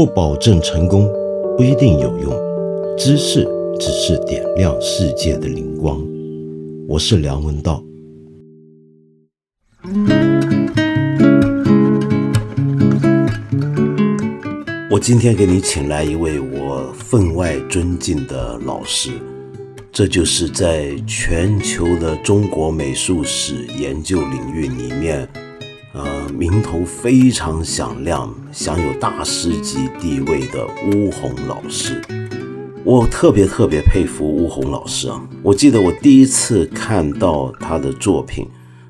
[0.00, 1.06] 不保证成功，
[1.58, 2.32] 不一定有用。
[2.96, 3.46] 知识
[3.78, 6.02] 只是点亮世界的灵光。
[6.88, 7.84] 我是梁文道。
[14.90, 19.10] 我今天给你请来一位我分外尊敬的老师，
[19.92, 25.28] 这就是在全球的中国美术史研究领域里面。
[26.30, 32.00] 名头非常响亮，享有大师级地位的巫红老师，
[32.84, 35.20] 我特别特别佩服巫红老师啊！
[35.42, 38.48] 我记得我第一次看到他的作品，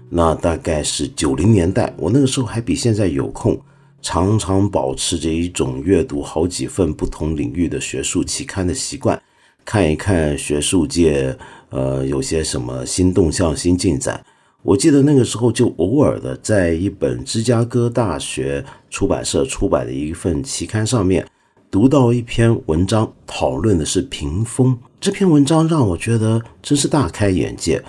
[0.09, 3.59] 那大概是九零年代，我那个时候还比现在有空，
[4.03, 9.21] 常常保持着一种阅读好几份不同领域的学术期刊的习惯，
[9.65, 11.37] 看一看学术界
[11.71, 14.23] 呃有些什么新动向、新进展。
[14.63, 21.27] 我记得那个时候就偶尔的在一本芝加哥大学出版社出版的一份期刊上面
[21.71, 24.77] 读到一篇文章，讨论的是屏风。
[25.01, 27.83] 这篇文章让我觉得真是大开眼界。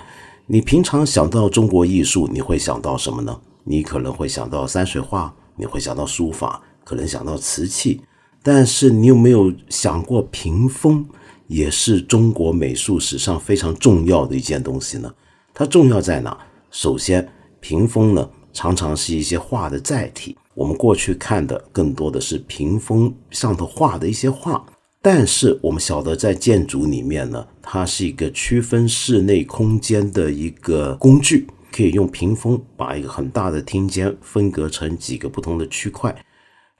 [0.46, 3.38] 你平常想到中国艺术，你会想到什么呢？
[3.64, 8.00] 你可能会想到山水画，你会想到书法，可能想到瓷器。
[8.42, 11.06] 但是你有没有想过屏风
[11.48, 15.12] 也是中国美术史上非常重要的一件东西呢？
[15.52, 16.36] 它重要在哪？
[16.72, 17.28] 首先，
[17.60, 20.34] 屏风呢常常是一些画的载体。
[20.54, 24.64] 我们过去看的更多的是屏风上头画的一些画，
[25.02, 36.14] 但是我们晓得在建筑里面呢，它是一个区分室内空间的一个工具，可以用屏风把一个很大的厅间分隔成几个不同的区块。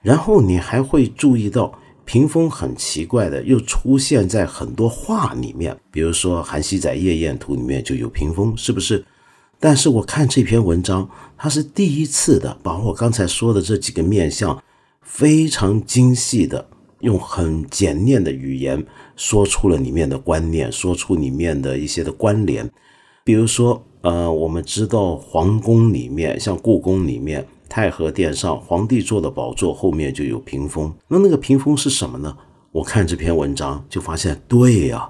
[0.01, 1.71] 然后你还会注意到，
[2.03, 9.05] 屏风很奇怪的又出现在很多画里面，比如说《韩熙载夜宴图》里面就有屏风，是不是？
[9.63, 14.61] 但是我看这篇文章，它是第一次的把我刚才说的这几个面相，
[15.01, 16.67] 非常精细的
[16.99, 22.69] 用很简练的语言说出了里面的观念，说出里面的一些的关联。
[23.23, 30.93] 比如说，呃，我们知道皇宫里面，像故宫里面，太和殿上皇帝坐的宝座后面就有屏风。
[31.07, 32.35] 那那个屏风是什么呢？
[32.73, 35.09] 我看这篇文章就发现，对呀，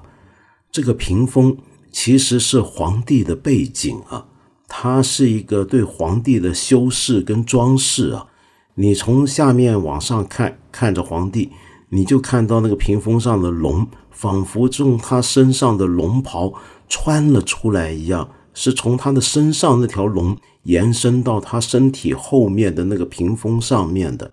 [0.71, 1.57] 这个屏风
[1.91, 4.27] 其实是皇帝的背景啊。
[4.67, 8.27] 它是一个对皇帝的修饰跟装饰啊，
[8.75, 11.51] 你从下面往上看，看着皇帝，
[11.89, 16.53] 你就看到那个屏风上的龙，仿佛从他身上的龙袍
[16.89, 24.31] 穿了出来一样，是从他的身上那条龙延伸到他身体后面的那个屏风上面的。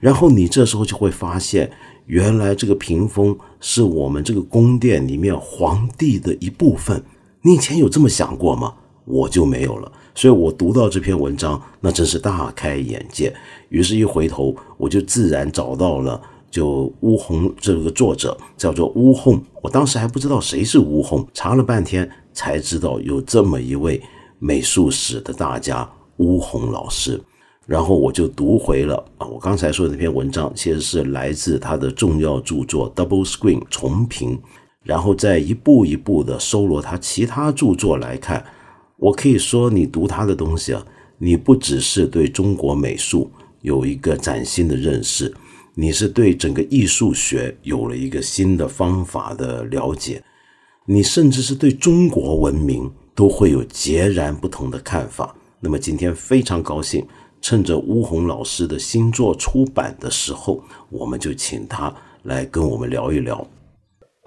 [0.00, 1.70] 然后你这时候就会发现，
[2.06, 7.02] 原来这个屏风是我们这个宫殿里面皇帝的一部分。
[7.42, 8.74] 你以前有这么想过吗？
[9.08, 13.34] 我就没有了，所以我读到这篇文章，那真是大开眼界。
[13.70, 16.20] 于是，一回头，我就自然找到了，
[16.50, 19.42] 就乌红这个作者叫做乌红。
[19.62, 24.00] 我当时还不知道谁是乌红，查了半天才知道有这么一位
[24.38, 27.18] 美术史的大家乌红老师。
[27.66, 34.38] 然后我就读回了啊，我刚才说的那篇文章，其实是来自他的重要著作《Double Screen》重评，
[34.82, 38.44] 然后再一步一步的搜罗他其他著作来看。
[38.98, 40.84] 我可以说，你读他的东西啊，
[41.18, 43.30] 你不只是对中国美术
[43.62, 45.32] 有一个崭新的认识，
[45.74, 50.20] 你是对整个艺术学有了一个新的方法的了解，
[50.84, 55.32] 你甚至是对中国文明都会有截然不同的看法。
[55.60, 57.06] 那么今天非常高兴，
[57.40, 60.60] 趁着巫红老师的新作出版的时候，
[60.90, 61.94] 我们就请他
[62.24, 63.46] 来跟我们聊一聊。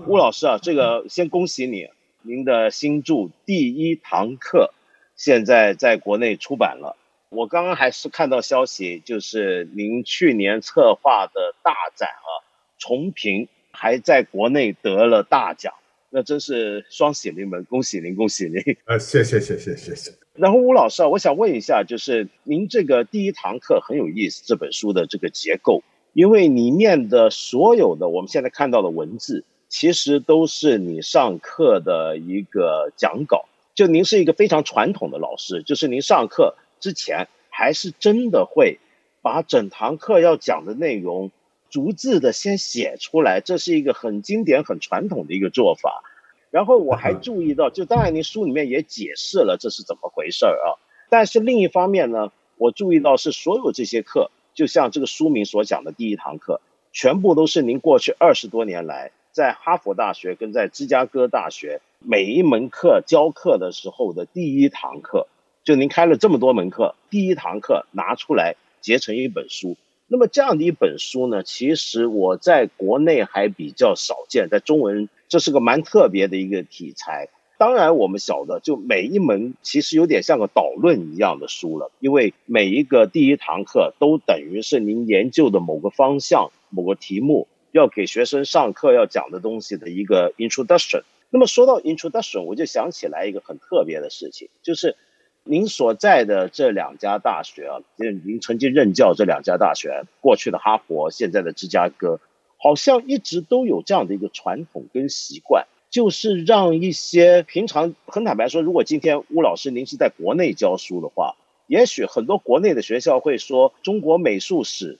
[0.07, 1.85] 巫老师啊，这个先恭喜你。
[2.23, 3.13] 您的新著
[3.45, 4.71] 《第一堂课》
[5.15, 6.95] 现在在国内出版了。
[7.29, 12.29] 我刚刚还是看到消息，就是您去年策划的大展啊，
[12.77, 15.73] 重评还在国内得了大奖，
[16.11, 18.59] 那真是双喜临门，恭喜您，恭喜您！
[18.85, 20.11] 啊，谢谢，谢谢，谢谢。
[20.35, 25.81] 然后吴老师啊，我想问一下，就是您这个《第一堂课》很有意思，这本书的这个结构，
[26.13, 29.43] 因为里面的所有的我们现在看到的文字。
[29.71, 38.79] 其实都是你上课的一个讲稿，就您是一个非常传统的老师，就是您上课之前还是真的会
[39.21, 41.31] 把整堂课要讲的内容
[41.69, 46.03] 逐字的先写出来，这是一个很经典、很传统的一个做法。
[46.49, 50.75] 然后我还注意到，就当然您书里面也解释了这是怎么回事儿啊，
[51.09, 56.59] 但是另一方面呢，我注意到是所有这些课，就像这个书名所讲的第一堂课，
[56.91, 59.11] 全部都是您过去二十多年来。
[59.31, 65.27] 在哈佛大学跟在芝加哥大学每一门课教课的时候的第一堂课，
[65.63, 77.29] 就您开了这么多门课，第一堂课拿出来结成一本书，那么这样的一本书呢，其实我在国内还比较少见，在中文这是个蛮特别的一个题材。
[77.57, 91.03] 当然，我们晓得，就每一门其实有点像个导论一样的书了，因为每一个第一堂课都等于是您研究的某个方向、某个题目要给学生上课要讲的东西的一个 introduction。
[91.29, 94.95] 那么说到 introduction，我就想起来一个很特别的事情，就是
[95.43, 102.19] 您所在的这两家大学啊，您曾经任教这两家大学，过去的哈佛，现在的芝加哥，
[102.57, 105.65] 好像一直都有这样的一个传统跟习惯。
[105.89, 111.35] 就是让一些平常很坦白说，如果今天吴老师您是在国内教书的话，
[111.67, 114.99] 也许很多国内的学校会说中国美术史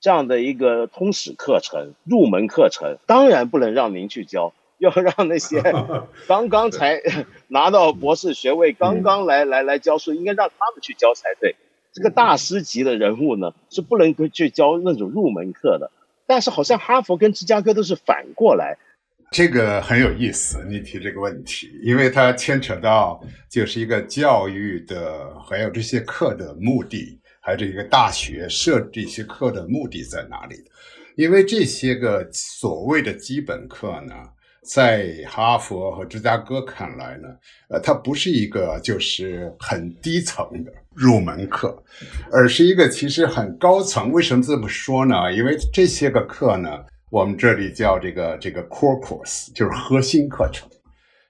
[0.00, 5.62] 这样的一个通史课程、入门课程，当然不能让您去教，要让那些
[6.26, 7.00] 刚刚才
[7.48, 11.54] 拿到博士学位、刚刚来来来教书，应该让他们去教才对。
[11.92, 15.90] 这个大师级的人物呢，是不能够去教那种入门课的。
[16.26, 18.78] 但是好像哈佛跟芝加哥都是反过来。
[19.32, 30.56] 这个很有意思，你提这个问题，因为它牵扯到就是一个教育的，还有这些课的目的，还是一个大学设这些课的目的在哪里？
[31.16, 34.14] 因为这些个所谓的基本课呢，
[34.62, 37.28] 在哈佛和芝加哥看来呢，
[37.68, 41.82] 呃，它不是一个就是很低层的入门课，
[42.30, 44.12] 而是一个其实很高层。
[44.12, 45.32] 为什么这么说呢？
[45.32, 46.68] 因为这些个课呢。
[47.12, 50.68] 我们这里叫这个这个 core course，就是核心课程。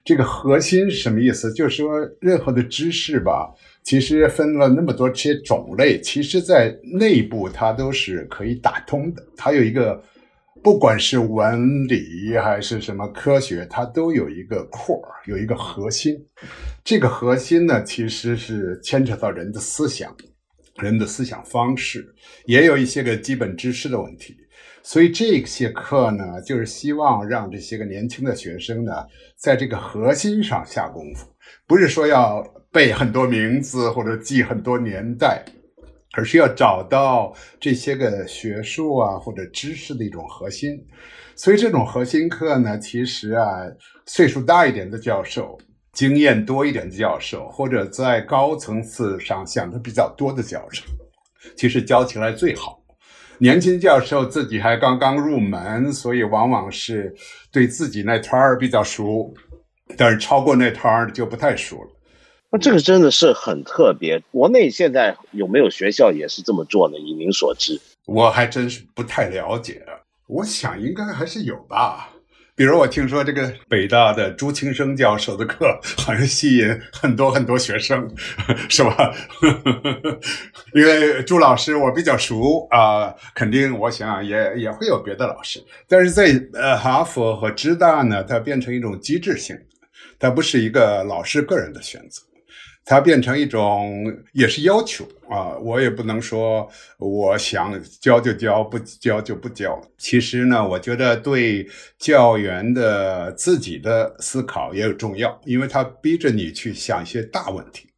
[0.04, 1.50] 这个核心是什么意思？
[1.54, 3.48] 就是说，任何的知识吧，
[3.82, 9.22] 其实分了那么多这些种类，其实在内部它都是可以打通的。
[9.36, 10.00] 它有一个，
[10.62, 16.14] 不管是文理还是什么科学，它都有一个 core，有一个核心。
[16.84, 20.14] 这个核心呢，其实是牵扯到人的思想、
[20.76, 22.06] 人的思想方式，
[22.46, 24.36] 也有一些个基本知识的问题。
[24.82, 28.92] 所以这些课呢，就是希望让这些个年轻的学生呢，
[29.36, 31.26] 在这个核心上下功夫，
[31.66, 32.42] 不是说要
[32.72, 35.44] 背很多名字或者记很多年代，
[36.12, 40.78] 而是要找到这些个学术啊或者知识的一种核心。
[41.34, 43.62] 所以这种核心课呢，其实啊，
[44.06, 45.58] 岁数大一点的教授、
[45.92, 50.84] 经验多一点的教授，或者在高层次上想的比较多的教授，
[51.56, 52.78] 其实教起来最好。
[53.38, 57.12] 年轻教授自己还刚刚入门，所以往往是
[57.50, 59.34] 对自己那摊儿比较熟，
[59.96, 61.88] 但是超过那摊儿就不太熟了。
[62.52, 64.20] 那这个真的是很特别。
[64.32, 66.98] 国内现在有没有学校也是这么做的？
[66.98, 69.82] 以您所知，我还真是不太了解。
[70.26, 72.10] 我想应该还是有吧。
[72.56, 78.06] 比如我听说这个北大的朱清生教授的课好像吸引很多很多学生，
[78.68, 79.14] 是吧？
[80.74, 85.58] 因为朱老师我比较熟啊，肯定我想也也会有别的老师。
[85.88, 89.56] 但是在呃哈佛和芝大呢，它变成一种机制性，
[90.18, 92.20] 它不是一个老师个人的选择。
[92.84, 96.68] 它变成一种也是要求啊，我也不能说
[96.98, 99.80] 我想教就教，不教就不教。
[99.96, 101.68] 其实呢，我觉得对
[101.98, 107.88] 教员的自己的思考也有重要，因为他逼着你去想一些大问题。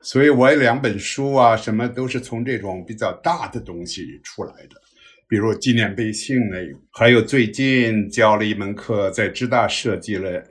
[0.00, 4.76] 所以我有两本书啊，什么都是从这种比较大的东西出来的，
[5.28, 10.42] 比如纪念碑性类，还有最近教了一门课，在浙大设计了。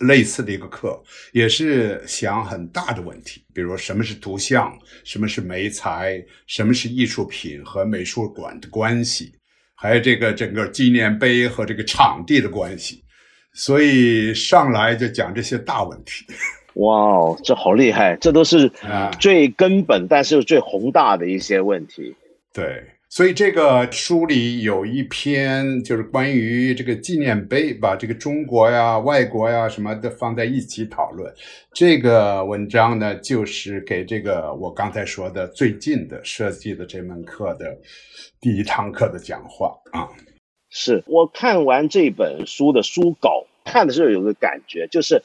[0.00, 9.32] 类似的一个课，也是想很大的问题，比如什么是图像，什么是媒材，什么是艺术品和美术馆的关系，
[9.74, 13.02] 还有这个整个纪念碑和这个场地的关系。
[13.54, 16.26] 所以上来就讲这些大问题。
[16.74, 18.16] 哇哦，这好厉害！
[18.20, 18.70] 这都是
[19.18, 22.14] 最根本，但是最宏大的一些问题。
[22.52, 22.84] 对。
[23.16, 31.32] 所以这个书里有一篇就是关于这个纪念碑，把这个中国呀、外国呀什么的放在一起讨论。
[31.72, 37.74] 这个文章呢，就是给这个我刚才说的最近的设计的这门课的
[38.38, 40.10] 第一堂课的讲话啊。
[40.68, 45.22] 是我看完这本书的书稿，看的时候有个感觉，就是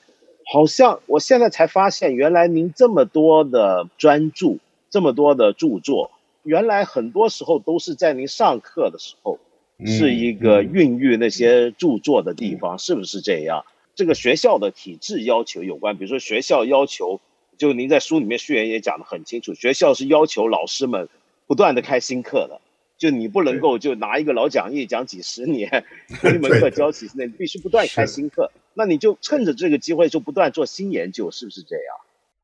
[0.50, 6.10] 好像我现在才发现，原来您这么多的专注，这么多的著作。
[6.44, 9.40] 原来很多时候都是在您上课的时候，
[9.86, 13.66] 是一个孕育那些著作的地方，是不是这样？
[13.94, 17.20] 这个学校的体制要求有关，比如说学校要求，
[17.58, 21.10] 就您在书里面序言也讲得很清楚，学校是要求老师们
[21.46, 22.62] 不断的开新课的，
[22.98, 25.84] 就你不能够就拿一个老讲义讲几十年，
[26.24, 31.96] 一门课教几十年，必须不断开新课，那你就趁着这个机会就不断做新研究，是不是这样？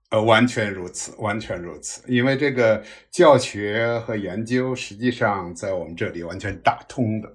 [0.10, 2.02] 呃，完全如此，完全如此。
[2.08, 7.30] 因为这个教学和研究，实际上在我们这里完全打通的。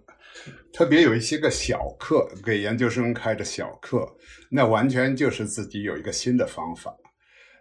[0.73, 4.17] 特别有一些个小课，给研究生开的小课，
[4.51, 6.97] 那完全就是自己有一个新的方法。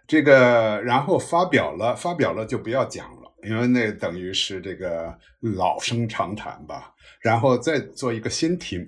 [0.06, 6.94] 这个然后发表了，发表了就不要讲了，因为那等于是这个老生常谈吧。
[7.20, 8.86] 然后再做一个新题目。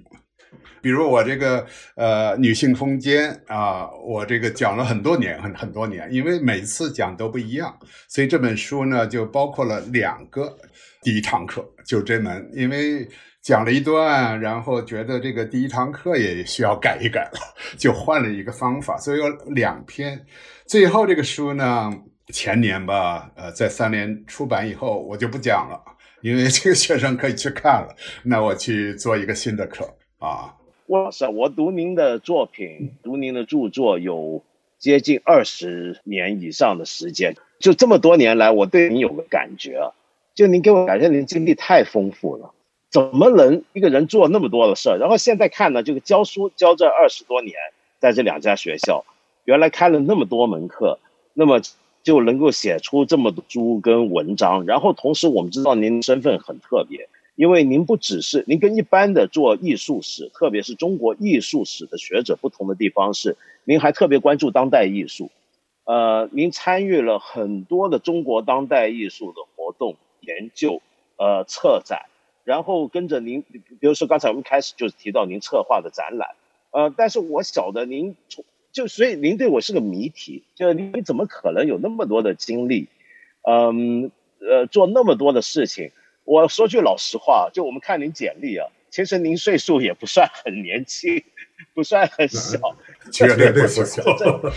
[0.84, 7.74] 比如我这个呃女性空间啊，我这个讲了很多年，很很多年，因为每次讲都不一样，
[8.06, 10.54] 所以这本书呢就包括了两个
[11.00, 13.08] 第一堂课，就这门，因为
[13.40, 17.40] 讲了一段，然后觉得这个第一堂课也需要改一改了，
[17.78, 20.22] 就换了一个方法，所以有两篇。
[20.66, 21.90] 最后这个书呢，
[22.28, 25.80] 前年吧，呃，在三联出版以后，我就不讲了，
[26.20, 29.84] 因为这个学生可以去看了，那我去做一个新的课
[30.18, 30.54] 啊。
[30.86, 34.42] 郭老师，我读您的作品，读您的著作有
[34.78, 37.34] 接近二十年以上的时间。
[37.58, 39.92] 就这么多年来，我对您有个感觉啊，
[40.34, 42.52] 就您给我感觉您经历太丰富了。
[42.90, 44.98] 怎么能一个人做那么多的事儿？
[44.98, 47.54] 然后现在看呢，这个教书教这二十多年，
[47.98, 49.06] 在这两家学校，
[49.44, 50.98] 原来开了那么多门课，
[51.32, 51.62] 那么
[52.02, 54.66] 就能够写出这么多书跟文章。
[54.66, 57.08] 然后同时，我们知道您身份很特别。
[57.36, 65.30] 因为您不只是您跟一般的做艺术史，特别是中国艺术史的学者不同的地方是，您还特别关注当代艺术，
[65.84, 70.80] 呃，您参与了很多的中国当代艺术的活动研究，
[71.16, 72.06] 呃，策展，
[72.44, 76.36] 然后跟着您，比如说刚才我们开始就是提到您策划的展览，
[76.70, 82.86] 呃，但是我晓得您从就所以您对我是个谜题，就您怎么可能有那么多的精力，
[83.42, 85.90] 嗯，呃，做那么多的事情。
[86.24, 91.22] 我说句老实话，就我们看您简历啊，其实您岁数也不算很年轻，
[91.74, 92.58] 不算很小，
[93.12, 94.02] 绝对不小。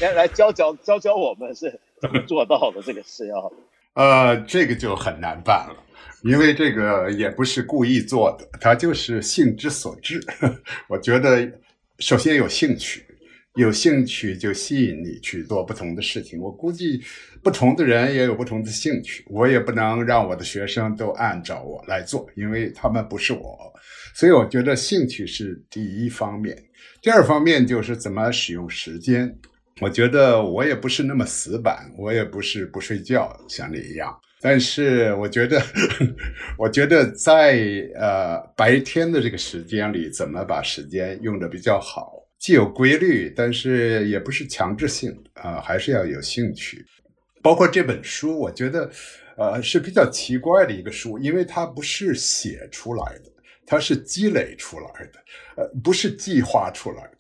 [0.02, 3.52] 来来教教教教我们是怎么做到的这个事要。
[3.96, 5.84] 呃，这个就很难办了，
[6.24, 10.24] 因为这个也不是故意做的，他就是性之所至。
[10.88, 11.52] 我觉得
[11.98, 13.07] 首先有兴趣。
[13.58, 16.40] 有兴趣就吸引你去做不同的事情。
[16.40, 17.02] 我估计
[17.42, 23.58] 不同的人也有不同的兴趣，我也不能让我的学生都按照我来做，因为他们不是我。
[24.14, 26.56] 所以我觉得兴趣是第一方面，
[27.02, 29.36] 第二方面就是怎么使用时间。
[29.80, 34.16] 我觉得我也不是那么死板，我也不是不睡觉像你一样。
[34.40, 35.62] 但是我觉得，
[36.58, 37.60] 我觉得在
[37.96, 42.17] 呃白天的这个时间里，怎么把时间用的比较好。
[42.40, 46.86] 既有规律，但是也不是强制性啊，还是要有兴趣。
[47.42, 48.90] 包括这本书，我觉得，
[49.38, 53.32] 呃，是比较奇怪的一个书，因为它不是写出来的，
[53.66, 55.20] 它是积累出来的，
[55.56, 57.12] 呃，不是计划出来的。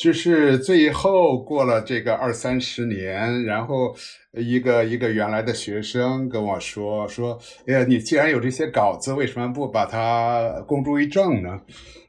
[0.00, 3.94] 就是最后过了这个二三十年，然后
[4.36, 11.60] 一个一个原来的学生跟我说说：“哎呀，你既然有这些稿子，为什么不把它公诸于众呢？”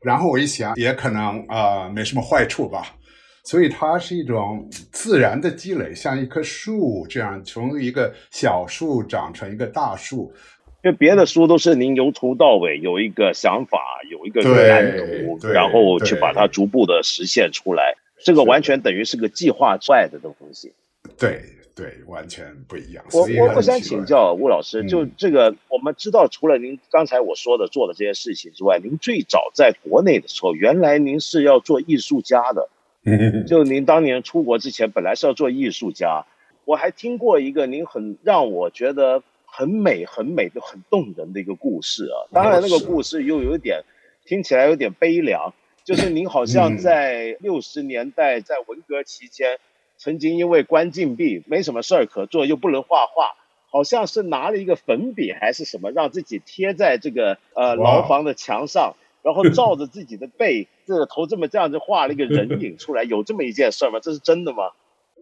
[0.02, 2.96] 然后我一想，也可能啊，没什么坏处吧。
[3.44, 10.34] 所以它是一种自然的积累，像一棵树这样，从一个小树长成一个大树。
[10.84, 13.80] 因为别的书都是您由头到尾有一个想法，
[14.12, 17.96] 有一个蓝图，然后去把它逐步的实现出来。
[18.24, 20.74] 这个完全等于是个计划外的东西。
[21.18, 21.42] 对
[21.78, 23.06] 对，完全不一样。
[23.14, 32.68] 我我我想请教吴老师，就这个我们知道，除了您刚才我说的做的这些事情之外，您最早在国内的时候，原来您是要做艺术家的。
[33.48, 36.26] 就您当年出国之前，本来是要做艺术家。
[36.66, 39.22] 我还听过一个您很让我觉得。
[39.50, 42.28] 很美，很美的，很动人的一个故事啊！
[42.32, 43.82] 当然，那个故事又有点
[44.24, 45.52] 听起来有点悲凉。
[45.84, 49.58] 就是您好像在六十年代，在文革期间，
[49.98, 53.36] 曾经因为关禁闭，没什么事儿可做，又不能画画，
[53.72, 63.04] 好像是拿了一个粉笔还是什么，让自己贴在这个呃牢房的墙上，然后照着自己的背，这个头这么这样子画了一个人影出来。
[63.04, 64.00] 有这么一件事儿吗？
[64.00, 64.70] 这是真的吗？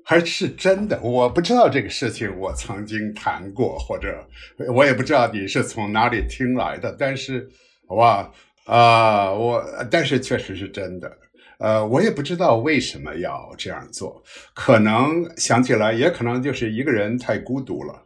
[0.04, 4.24] 还是真的，我不知道这个事情，我曾经谈过，或者
[4.72, 6.96] 我也不知道你是从哪里听来的。
[7.00, 7.50] 但是，
[7.88, 8.32] 哇
[8.66, 11.12] 啊，我但是确实是真的。
[11.58, 14.22] 呃，我也不知道为什么要这样做，
[14.54, 18.04] 可能想起来，也可能就是一个人太孤独了，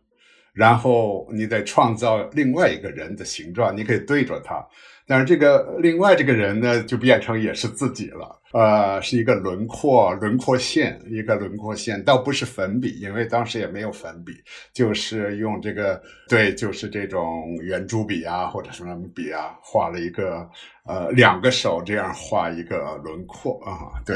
[0.53, 4.65] 然后你在创造另外一个人的形状，你可以对着他。
[5.09, 14.33] 但是这个另外这个人呢，就变成也是自己了，呃，是一个轮廓轮廓线，一个轮廓线，倒不是粉笔，因为当时也没有粉笔，
[14.71, 20.47] 就是用这个，对，就是这种圆珠笔啊，或者什么笔啊，画了一个，
[20.85, 24.15] 呃，两个手这样画一个轮廓啊，对。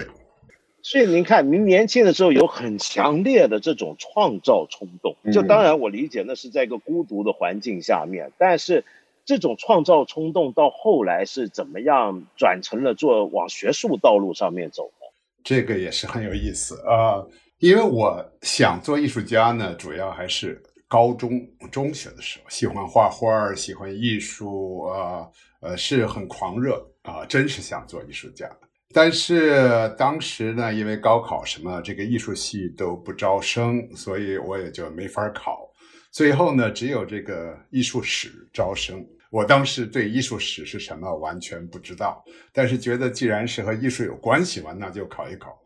[0.84, 8.84] 所以您看，您年轻的时候有很强烈的这种创造冲动，就当然我理解那是在一个孤独的环境下面，但是
[9.26, 15.08] 这种创造冲动到后来是怎么样转成了做往学术道路上面走的？
[15.44, 17.26] 这个也是很有意思啊，
[17.60, 21.32] 因为我想做艺术家呢，主要还是高中
[21.72, 25.28] 中学的时候喜欢画画，喜欢艺术啊，
[25.62, 28.50] 呃，是很狂热啊，真是想做艺术家。
[28.94, 35.70] 但是当时呢，因为高考什么这个艺术系都不招生，所以我也就没法考。
[36.12, 39.06] 最后呢，只有这个艺术史招生。
[39.34, 42.24] 我当时对艺术史是什么完全不知道，
[42.54, 45.60] 但是觉得既然是和艺术有关系嘛，那就考一考。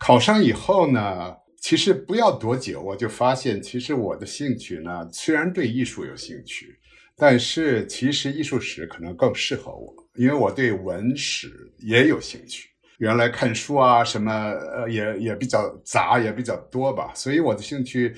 [0.00, 6.76] 考上以后呢，其实不要多久，我就发现，其实我的兴趣呢，虽然对艺术有兴趣，
[7.16, 9.94] 但是其实艺术史可能更适合我。
[10.16, 12.68] 因为我对文史也有兴趣，
[12.98, 17.12] 原来看书啊什么，呃，也也比较杂，也比较多吧。
[17.14, 18.12] 所以我的兴趣，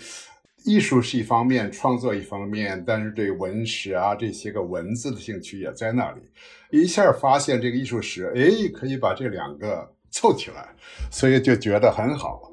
[0.67, 6.21] 艺术是一方面，创作一方面，但是对文史啊这些个文字的兴趣也在那里。
[6.71, 10.69] 一下发现这个艺术史，哎，可以把这两个凑起来，
[11.11, 12.53] 所以就觉得很好。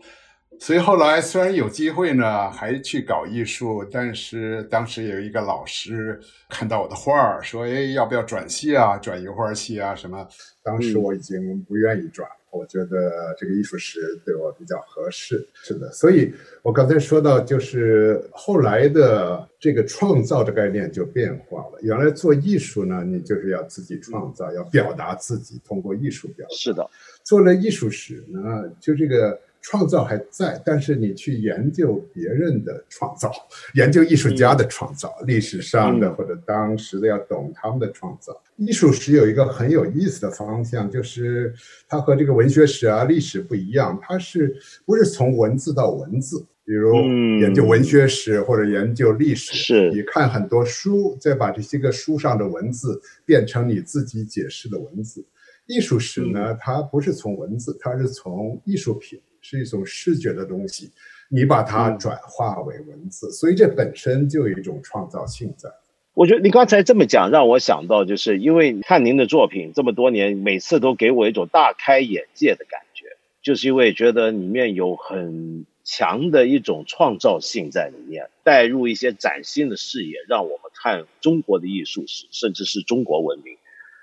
[0.59, 6.17] 所以后来虽然有机会呢，还去搞艺术，但是当时有一个老师
[6.47, 8.95] 看到我的画儿，说：“哎，要不要转系啊？
[8.97, 9.93] 转油画系啊？
[9.95, 10.25] 什么？”
[10.63, 15.45] 当时我已经不愿意转，我觉得这个艺术史对我比较合适。
[15.53, 21.79] 是的，所以我刚才说到，就是后来的这个创造的概念就变化了。
[21.81, 26.55] 原来做艺术呢，你就是要自己创造，要表达自己，通过艺术表达。
[26.55, 26.89] 是的，
[27.23, 29.39] 做了艺术史呢，就这个。
[29.63, 33.31] 创造还在，但是你去研究别人的创造，
[33.73, 38.39] 研究艺术家的创造，历史上的或者当时的要懂他们的创造。
[38.57, 41.53] 艺术史有一个很有意思的方向，就是
[41.87, 44.53] 它和这个文学史啊、历史不一样，它是
[44.85, 46.45] 不是从文字到文字？
[46.65, 46.93] 比如
[47.41, 55.25] 研究文学史或者研究历史，是你看很多书，再把这些个书上的文字变成你自己解释的文字。
[55.65, 59.19] 艺术史呢，它不是从文字，它是从艺术品。
[59.43, 60.89] 是一种视觉的东西，
[61.29, 65.69] 你把它转化为文字，所以这本身就有一种创造性在。
[66.13, 83.57] 我觉得你刚才这么讲，让我想到，就是因为看您的作品这么多年，每次都给我一种大开眼界的感觉，就是因为觉得里面有很强的一种创造性在里面，带入一些崭新的视野，让我们看中国的艺术史，甚至是中国文明。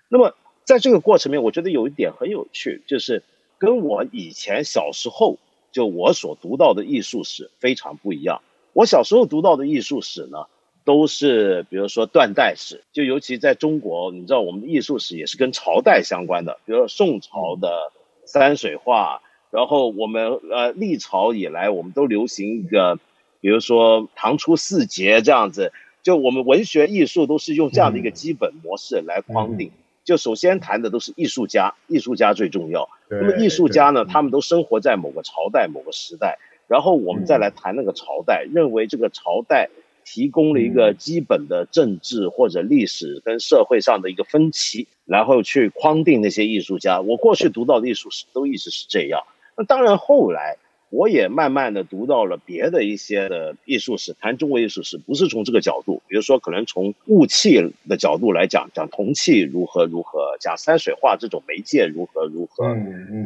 [0.09, 3.23] 那么在这个过程里面，我觉得有一点很有趣，就是。
[3.61, 5.39] 跟我以前小时候
[5.71, 8.41] 就我所读到的艺术史非常不一样。
[8.73, 10.47] 我小时候读到的艺术史呢，
[10.85, 17.93] 都是比如说断代史，就尤其在中国，你知道我们的艺术史也是跟朝代相关的，比如说宋朝的
[18.25, 19.21] 山水画，
[19.51, 22.99] 然后我们呃历朝以来我们都流行一个，
[23.43, 29.71] 比如说唐初四杰这样子，就我们文学艺术都是用这样的一个基本模式来框定。
[30.03, 32.89] 就首先谈的都是艺术家，艺术家最重要。
[33.11, 39.69] 那么艺术家呢，他们都生活在某个朝代、某个时代，然后我们再来谈那个朝代，认为这个朝代
[40.05, 47.01] 提供了一个基本的政治或者历史跟社会上的一个分歧，然后去框定那些艺术家。
[47.01, 49.23] 我过去读到的艺术史都一直是这样。
[49.57, 50.57] 那当然后来。
[50.91, 62.65] 我也慢慢的读到了别的一些的艺术史，谈中国艺术史不是从这个角度，比如说可能从雾气的角度来讲，讲铜器如何如何，讲山水画这种媒介如何如何。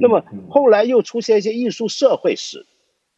[0.00, 2.66] 那么后来又出现一些艺术社会史，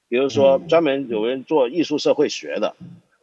[0.09, 2.77] 比如说专门有人做艺术社会学的。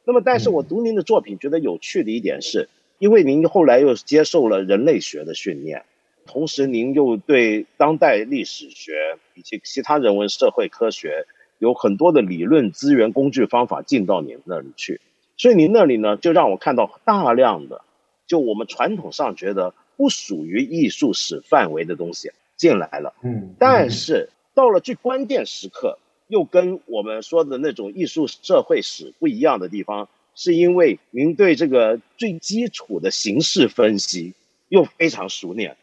[0.05, 2.67] 那么但是我读您的作品，觉得有趣的一点是，
[2.99, 5.85] 因为您后来又接受了人类学的训练。
[6.25, 8.93] 同时，您又对当代历史学
[9.35, 11.25] 以及其他人文社会科学
[11.59, 14.99] 有很多的理论资源、工具、方法进到您那里去，
[15.37, 17.81] 所以您那里呢，就让我看到大量的
[18.25, 23.13] 就我们传统上觉得不属于艺术史范围的东西进来了。
[23.23, 34.33] 嗯，但是到了最关键时刻，又跟我们说的那种艺术社会史不一样的地方，是因为您对这个最基础的形式分析
[34.69, 35.77] 又非常熟练。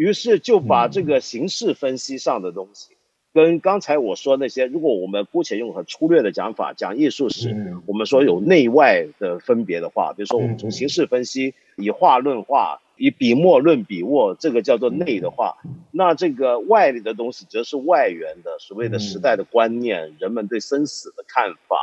[0.00, 2.96] 于是就把这个形式分析上的东西，
[3.34, 15.58] 跟刚才我说那些，如果我们姑且用很粗略的讲法讲艺术史，我们说有内外的分别的话，比如说我们从形式分析，以画论画，以笔墨论笔墨，这个叫做内的话，
[15.90, 21.76] 那这个外里的东西则是外源的，所谓的时代的观念，人们对生死的看法，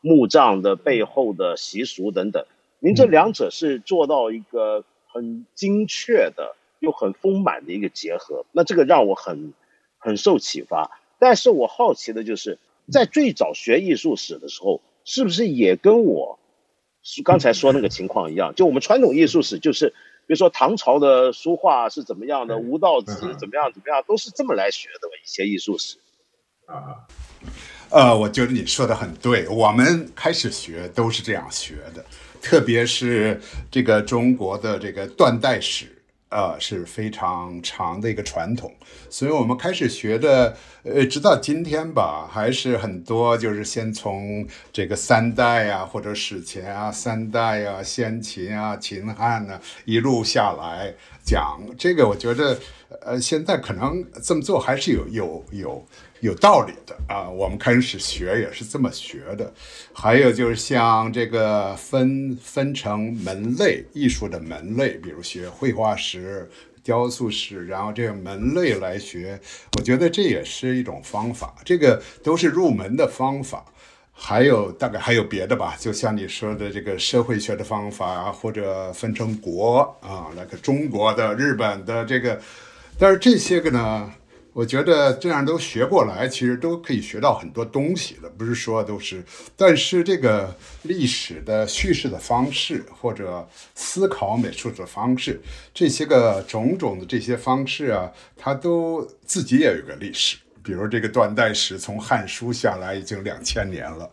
[0.00, 2.46] 墓葬的背后的习俗等等，
[2.78, 6.54] 您这两者是做到一个很精确的。
[6.84, 9.52] 又很丰满的一个结合，那这个让我很
[9.98, 11.00] 很受启发。
[11.18, 12.58] 但是我好奇的就是，
[12.92, 16.38] 在最早学艺术史的时候，是不是也跟我
[17.24, 18.54] 刚才说那个情况一样？
[18.54, 19.88] 就我们传统艺术史，就是
[20.26, 25.96] 比如说唐朝的书画是怎么样的，吴道子怎么样怎么样，都是这么来学的一些艺术史。
[26.66, 27.08] 啊，
[27.90, 32.04] 呃，我觉得你说的很对，我们开始学都是这样学的，
[32.42, 35.93] 特别是这个中国的这个断代史。
[36.30, 38.72] 呃，是非常长的一个传统，
[39.08, 50.92] 所以我们开始学的，呃，直到今天吧，还是很多，就是先从这个三代啊，或者史前啊，三代啊，先秦啊，秦汉呢，一路下来
[51.24, 52.58] 讲这个，我觉得，
[53.02, 55.86] 呃，现在可能这么做还是有有有。
[56.20, 59.52] 有道理的啊，我们开始学也是这么学的。
[59.92, 66.48] 还有就是像这个分分成门类，艺术的门类，比如学绘画史、
[66.82, 69.38] 雕塑史，然后这个门类来学，
[69.76, 71.54] 我觉得这也是一种方法。
[71.64, 73.64] 这个都是入门的方法。
[74.16, 82.40] 还有大概还有别的吧，就像你说的这个社会学的方法，或者分成国啊，那个中国的、日本的这个，
[82.96, 84.12] 但是这些个呢？
[84.54, 89.20] 我觉得这样都学过来，其实都可以学到很多东西的，不是说都是。
[89.56, 95.40] 但是这个历史的叙事的方式，或者思考美术的方式，
[95.74, 100.36] 这些个种种的这些方式啊，它都自己也有个历史。
[100.62, 104.08] 比如这个断代史，从《汉书》下来已经两千年了，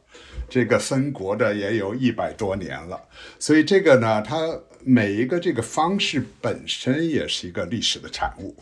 [0.50, 3.00] 这个分国的也有一百多年了。
[3.38, 8.56] 所以这个呢，它每一个这个方式本身也是一个历史的产物。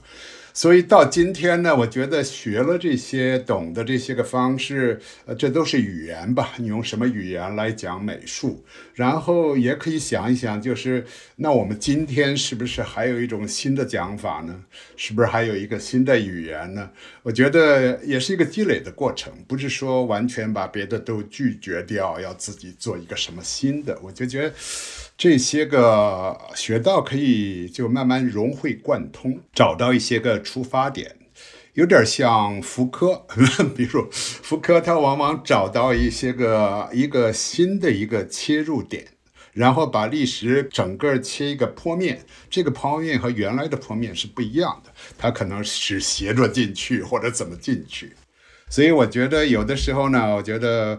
[0.59, 6.51] 所以到今天呢，我觉得学了这些，懂得这些个方式，呃，这都是语言吧？
[6.57, 8.61] 你用什么语言来讲美术？
[8.93, 11.05] 然后也可以想一想，就是
[11.37, 14.65] 那我们今天是不是还有一种新的讲法呢？
[14.97, 16.89] 是不是还有一个新的语言呢？
[17.23, 23.97] 我觉得也是一个积累的过程，不是说完全把别的都拒绝掉，要自己做一个什么新的。
[24.03, 24.53] 我就觉得。
[25.19, 31.13] 这些个学到可以就慢慢融会贯通，找到一些个出发点，
[31.73, 33.25] 有点像福柯，
[33.75, 39.07] 比如福柯他往往找到一些个一个新的一个切入点，
[39.51, 48.15] 然后把历史整个切一个剖面，这个剖面和原来的剖面是不一样的，他可能是斜着进去或者怎么进去，
[48.69, 50.97] 所以我觉得有的时候呢，我觉得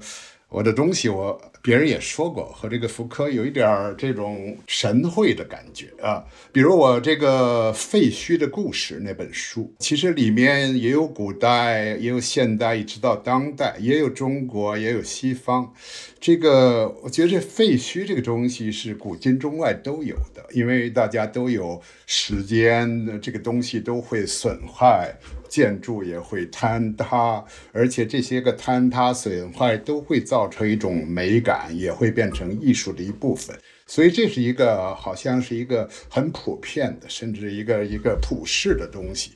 [0.51, 1.41] 我的东西我。
[1.63, 6.25] 别人也说过，和这个福柯有一点儿这种神会的感觉啊。
[6.53, 15.73] 比如我这个废墟的故事那本书，其实里面也有古代，也有现代，一直到当代，也有中国，也有西方。
[16.19, 25.15] 这个我觉得这废墟这个东西是古今中外都有的，因为大家都有时间，这个东西都会损坏。
[25.51, 33.55] 建筑也会坍塌，而且这些个坍塌损坏都会造成一种美感，也会变成艺术的一部分。
[33.87, 39.33] 所以这是一个好像是一个很普遍的，甚至一个一个普世的东西。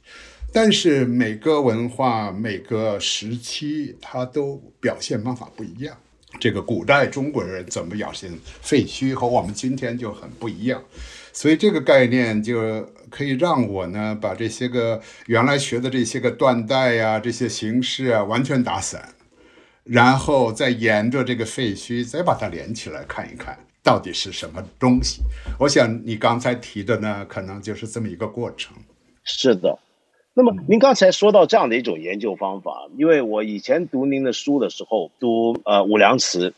[0.52, 5.98] 但是每个文化、每个时期，它都表现方法不一样。
[6.38, 10.82] 这个古代中国人怎么表现废墟，和我们今天就很不一样。
[11.32, 19.08] 所以这个概念就可以让我呢，把这些个原来学的这些个断代呀、这些形式啊，完全打散，
[19.82, 25.22] 然后再沿着这个废墟再把它连起来看一看，到底是什么东西。
[25.58, 28.76] 我想你刚才提的呢，可能就是这么一个过程。
[29.24, 29.76] 是的。
[30.36, 36.52] 那么您刚才说到这样的一种研究方法，因为我以前读您的书的时候，读呃五粮祠，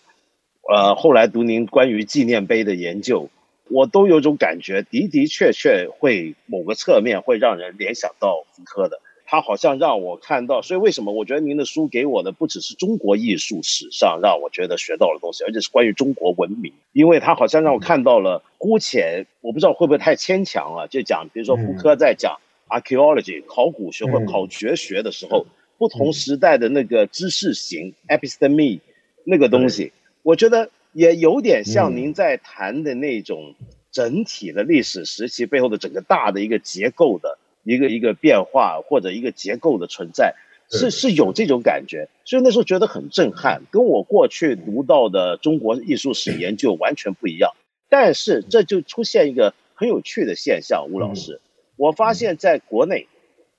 [0.67, 3.29] 呃后来读您关于纪念碑的研究。
[3.69, 25.47] 我都有种感觉，的的确确会某个侧面会让人联想到福柯的，他好像让我看到，所以为什么我觉得您的书给我的不只是中国艺术史上让我觉得学到了东西，而且是关于中国文明，因为他好像让我看到了，姑且我不知道会不会太牵强了，就讲比如说福柯在讲 archaeology 考古学或考绝学的时候，
[25.79, 28.81] 不同时代的那个知识型 episteme
[29.25, 30.71] 那个东西，我觉得。
[30.93, 33.55] 也有点像您在谈的那种
[33.93, 40.35] 整体的历史时期背后的整个大的一个结构的一个一个变化或者一个结构的存在，
[40.71, 47.53] 是是有这种感觉，所以那时候觉得很震撼，跟我过去读到的中国艺术史研究完全不一样。
[47.91, 51.43] 但是这就出现一个很有趣的现象，吴老师，
[51.77, 53.07] 我发现在国内，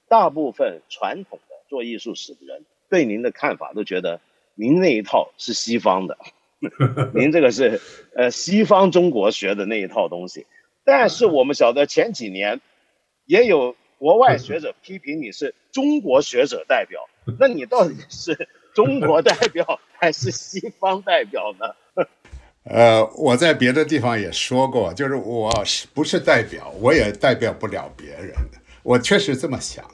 [0.07, 4.19] 大部分传统的做艺术史的人对您的看法都觉得
[4.55, 6.17] 您那一套是西方的。
[7.13, 7.79] 您这个是
[8.15, 10.47] 呃西方中国学的那一套东西，
[10.83, 12.61] 但是我们晓得前几年
[13.25, 17.07] 也有国外学者批评你是中国学者代表，
[17.39, 21.75] 那你到底是中国代表还是西方代表呢？
[22.69, 28.33] 呃，我在别的地方也说过，就是我是不是代表，我也代表不了别人。
[28.83, 29.85] 我确实这么想，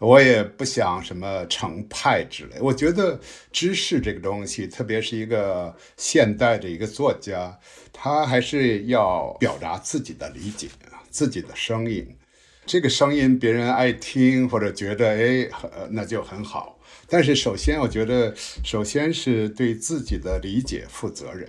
[0.00, 2.56] 我也不想什么成派之类。
[2.60, 3.20] 我觉得
[3.52, 7.56] 知识这个东西，特别是一个现代的一个作家，
[7.92, 10.68] 他还是要表达自己的理解，
[11.10, 12.16] 自己的声音。
[12.64, 15.48] 这个声音别人爱听或者觉得哎，
[15.90, 16.78] 那就很好。
[17.08, 18.34] 但是首先，我觉得
[18.64, 21.48] 首先是对自己的理解负责任。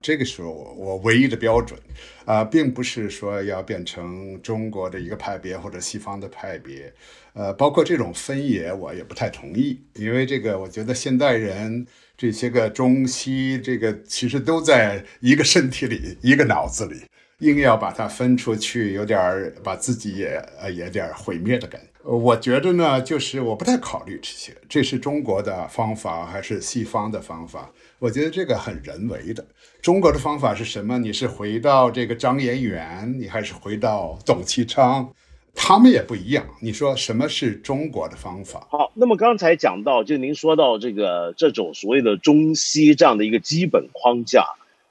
[0.00, 1.78] 这个时候，我唯一的标准，
[2.24, 6.92] 啊，并不是说要变成中国的一个派别或者西方的派别，
[7.32, 11.84] 呃，包括这种分野，我也不太同意，因为这个，我觉得现代人
[12.16, 17.02] 这些个中西，这个其实都在一个身体里，一个脑子里，
[17.40, 21.88] 硬要把它分出去，有点儿把自己也呃，有点毁灭的感觉。
[22.04, 27.70] 我觉得呢，就是我不太考虑这些，这是中国的方法还是西方的方法？
[28.00, 29.44] 我觉得这个很人为的。
[29.82, 30.98] 中国的方法是什么？
[30.98, 35.12] 你是回到这个张彦元，你还是回到董其昌？
[35.52, 36.46] 他们也不一样。
[36.60, 38.68] 你说什么是中国的方法？
[38.70, 44.44] 好，那么刚才讲到，就您说到这个这种所谓的中西这样的一个基本框架，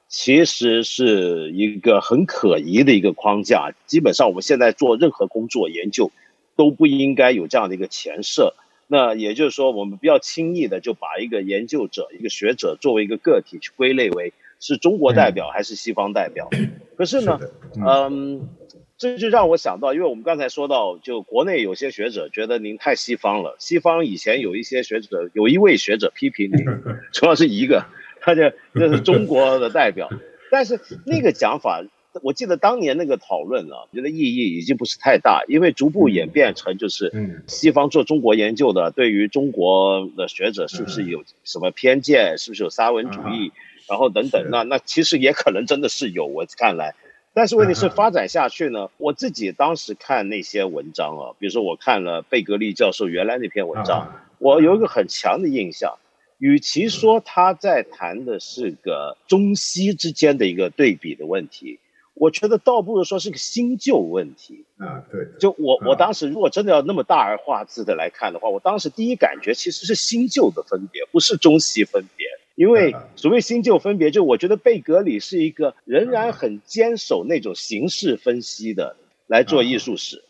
[0.08, 3.72] 其实是一个很可疑的一个框架。
[3.86, 6.10] 基本上我们现在做任何工作研究，
[6.56, 8.54] 都不应该有这样的一个前设。
[8.88, 14.32] 那也就是说，我们不要轻易的就把一个研究者、一个学者作为一个个体去归类为。
[14.60, 16.48] 是中国代表还是西方代表？
[16.98, 17.38] 可是呢，
[17.76, 18.48] 嗯，
[18.96, 23.54] 这就让我想到，因为我们刚才说到，就国内有些学者觉得您太西方了。
[23.60, 26.64] 西方以前有一些学者，有一位学者批评您，
[27.14, 27.86] 主要是一个，
[28.20, 30.08] 他就那是中国的代表。
[30.50, 31.84] 但是那个讲法，
[32.22, 37.12] 我记得当年那个讨论啊，觉得意义已经不是太大，因为逐步演变成就是
[37.46, 43.52] 西方做中国研究的，对于中国的学者是不是有什么偏见，是不是有沙文主义？
[43.88, 46.94] 然后等等，那那其实也可能真的是有，我看来，
[47.32, 55.96] 但是问题是发展下去呢，我自己当时看那些文章啊，比如说我看了贝格利教授原来那篇文章，我有一个很强的印象，
[56.36, 61.78] 与其说他在谈的是个中西之间的一个对比的问题，
[62.20, 72.26] 我觉得倒不如说是个新旧问题啊，对，就我我当时如果真的要那么大而化之的来看的话，我当时第一感觉其实是新旧的分别，不是中西分别。
[72.54, 78.96] 因为所谓新旧分别，就我觉得贝格里是一个仍然很坚守那种形式分析的
[79.28, 80.24] 来做艺术史，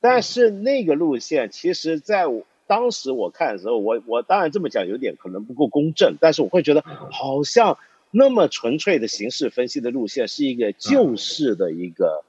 [0.00, 7.76] 但是那个路线其实在我当时我看的时候，我我当然这么讲有点可能不够公正，但是我会觉得好像
[8.10, 12.24] 那么纯粹的形式分析的路线是一个旧式的一个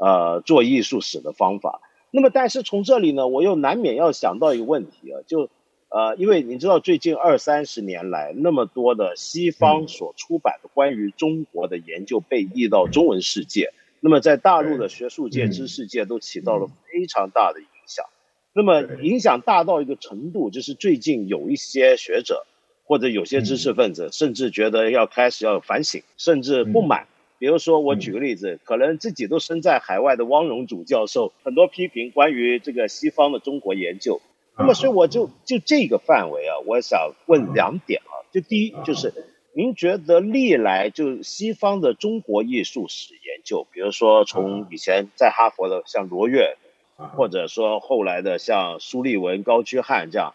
[0.00, 1.80] 呃做艺术史的方法。
[2.10, 5.50] 那么但是从这里呢，我又难免要想到一个问题啊，就。
[5.90, 18.04] 呃，因为你知道，最近二三十年来，那么多的西方所出版的关于中国的研究被译到中文世界，那么在大陆的学术界、知识界都起到了非常大的影响。
[18.52, 22.46] 那么影响大到一个程度，就是最近有一些学者
[22.88, 27.06] 或者有些知识分子，甚至觉得要开始要反省，甚至不满。
[27.38, 34.20] 比如说，我举个例子，可能自己都身在海外的汪荣祖教授，很多批评关于这个西方的中国研究。
[34.56, 38.24] 那么，所以我就就这个范围啊，我想问两点啊。
[38.32, 39.12] 就第一，就是
[39.52, 46.56] 您觉得历来就西方的中国艺术史研究，比如说从以前在哈佛的像罗越，
[46.96, 50.34] 或者说后来的像苏立文、高居翰这样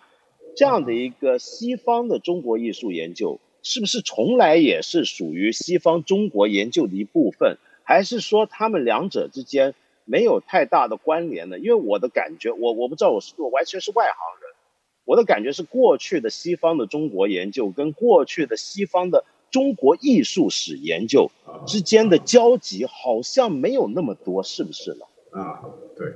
[0.56, 9.74] 这样的一个西方的中国艺术研究，是不是从来也是属于西方中国研究的一部分，还是说他们两者之间？
[10.06, 14.52] 没有太大的关联呢，因为我的感觉，我我不知道我是我完全是外行人，
[15.06, 21.32] 我的感觉是过去的西方的中国研究跟过去的西方的中国艺术史研究
[21.66, 25.06] 之间的交集好像没有那么多，是不是呢？
[25.32, 25.64] 啊，
[25.96, 26.12] 对，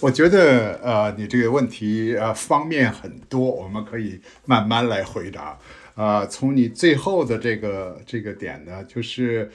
[0.00, 5.58] 我觉得呃，你这个问题呃方面很多，我们可以慢慢来回答。
[5.94, 9.50] 啊，从你最后的这个这个点呢，就是。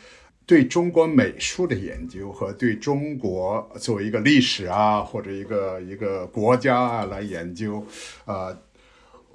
[0.45, 7.81] 对中国美术的研究和对中国作为一个历史啊，或者一个一个国家啊来研究，
[8.25, 8.53] 啊，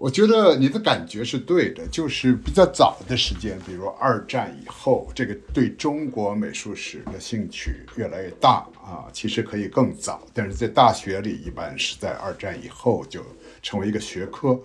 [0.00, 13.20] 我觉得你的感觉是对的，就是比较早的时间，比如二战以后，这个对中国美术史的兴趣越来越大啊，其实可以更早，但是在大学里一般是在二战以后就
[13.60, 14.56] 成为一个学科。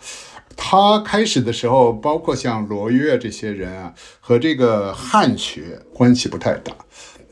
[0.55, 6.71] 他开始的时候，包括像罗越这些人啊，和这个汉学关系不太大。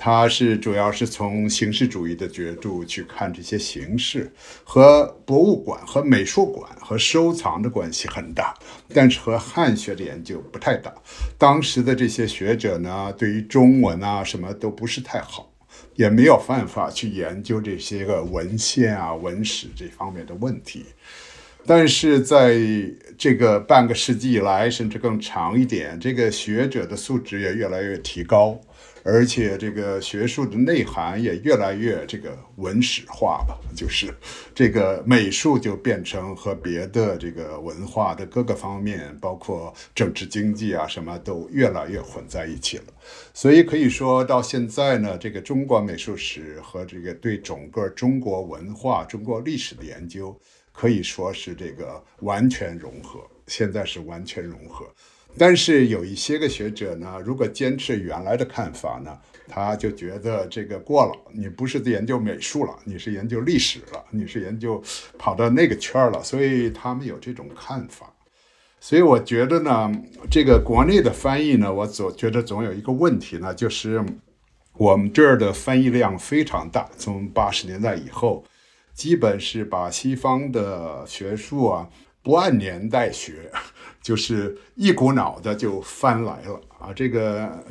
[0.03, 4.31] 他是主要是从形式主义的角度去看这些形式，
[4.63, 8.51] 和博物馆、和美术馆、和收藏的关系很大，
[8.91, 10.91] 但是和汉学的研究不太大。
[11.37, 15.53] 当时的这些学者呢，对于中文啊什么都不是太好，
[15.93, 20.83] 也没有办法去研究这些个文献啊、文史这方面的问题。
[21.63, 22.59] 但是在
[23.19, 28.59] 这个半个世纪以来，甚至更长一点，这个学者的素质也越来越提高，
[29.03, 34.13] 而且这个学术的内涵也越来越这个文史化吧，就是
[34.53, 42.85] 这个美术就变成和别的这个文化的各个方面，包括政治经济啊什么都越来越混在一起了。
[43.33, 50.39] 所以可以说到现在呢，这个中国美术史和这个对整个中国文化、中国历史的研究。
[50.73, 54.85] 可以说是这个完全融合，现在是完全融合。
[55.37, 59.17] 但是有一些个学者呢，如果坚持原来的看法呢，
[59.47, 64.81] 他就觉得这个过了，你不是研究美术了，你是研究历史了，你是研究
[65.17, 68.13] 跑到那个圈儿了，所以他们有这种看法。
[68.79, 69.91] 所以我觉得呢，
[70.29, 74.03] 这个国内的翻译呢，我总觉得总有一个问题呢，就是
[74.73, 78.43] 我们这儿的翻译量非常大，从八十年代以后。
[78.93, 81.89] 基本是把西方的学术啊
[82.21, 83.49] 不按年代学，
[84.01, 86.89] 就是一股脑的就翻来了啊。
[86.95, 87.63] 这个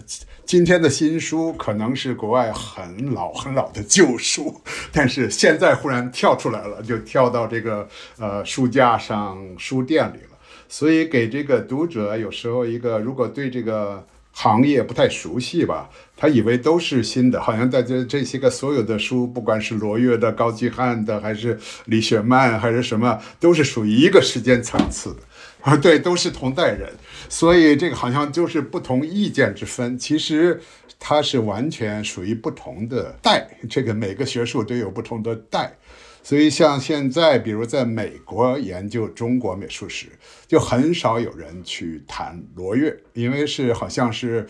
[0.44, 4.60] 今天的新书可能是国外很老很老的旧书，
[4.92, 7.88] 但是现在忽然跳出来了，就跳到这个
[8.18, 10.38] 呃书架上、书店里了。
[10.68, 14.06] 所以给这个读者有时候一个，如果对这个。
[14.32, 15.90] 行业不太熟悉吧？
[16.16, 25.20] 他以为都是新的，好像在这这些个所有的书，不管是罗越的、高继汉的，还是李雪曼，还是什么，都是属于一个时间层次的
[25.62, 25.76] 啊。
[25.78, 26.92] 对，都是同代人，
[27.28, 29.98] 所以这个好像就是不同意见之分。
[29.98, 30.60] 其实
[30.98, 35.76] 它是完全属于不同的代，这个每个学术都有不同的代。
[36.22, 40.06] 所以，像现在，比如在美国研究中国美术史，
[40.46, 44.46] 就很少有人去谈罗越，因为是好像是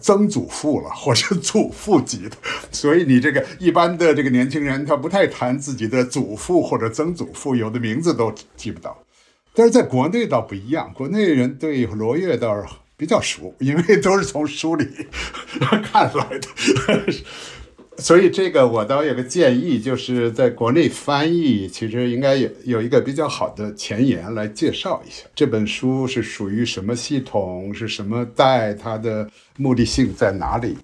[0.00, 2.36] 曾祖父了或者祖父级的，
[2.72, 9.00] 所以你这个一般的这个年轻人，他不太谈自己的祖父或者曾祖父，有的名字都记不到。
[9.54, 14.86] 但是在国内倒不一样，国内人对罗越倒是比较熟，因为都是从书里
[15.84, 17.12] 看来的。
[17.98, 30.78] 所以这个我倒有个建议，就是在国内翻译，其实应该有有一个比较好的前言来介绍一下这本书是属于什么系统，是什么代，它的目的性在哪里。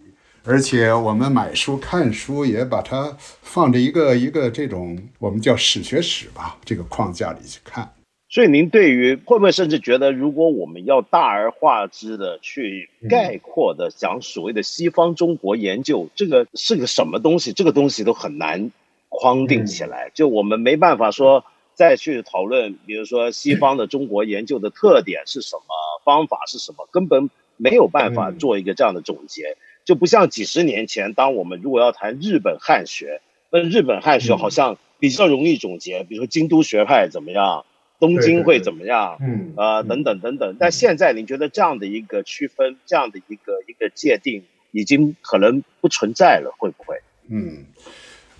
[0.44, 7.90] 而且我们买书看书也把它放着一个一个这种我们叫史学史吧这个框架里去看。
[8.30, 17.54] 所以您对于会不会甚至觉得，如果我们要大而化之的去概括的讲所谓的西方中国研究，这个是个什么东西？
[17.54, 18.70] 这个东西都很难
[19.08, 20.10] 框定起来。
[20.12, 25.62] 就我们没办法说再去讨论，比如说西方的中国研究的特点是什么，
[26.04, 29.56] 方法是什么，根本没有办法做一个这样的总结。
[29.86, 37.64] 就不像几十年前，当我们如果要谈日本汉学，那日本汉学好像比较容易总结，比如说京都学派怎么样。
[37.98, 39.16] 东京会怎么样？
[39.20, 40.56] 嗯，呃，等等等等。
[40.58, 46.96] 但现在你觉得这样的一个区分，这样的一个一个界定，已经可能不存在了，会不会？
[47.28, 47.64] 嗯，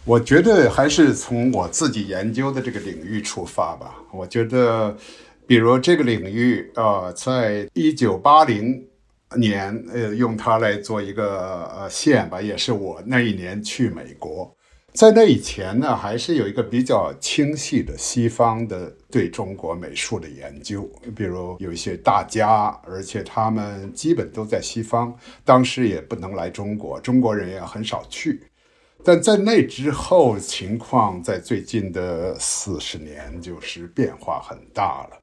[0.04, 3.96] 我觉得还是从我自己研究的这个领域出发吧。
[4.12, 4.96] 我觉得，
[5.46, 8.86] 比如这个领域啊，在一九八零
[9.36, 14.54] 年，呃，用它来做一个呃线吧，也是我那一年去美国。
[14.98, 28.42] 在那以前呢，还是有一个比较清晰的西方的对中国美术的研究，比如有一些大家，而且他们基本都在西方，当时也不能来中国，中国人也很少去。
[29.04, 35.20] 但在那之后，情况在最近的四十年就是变化很大了。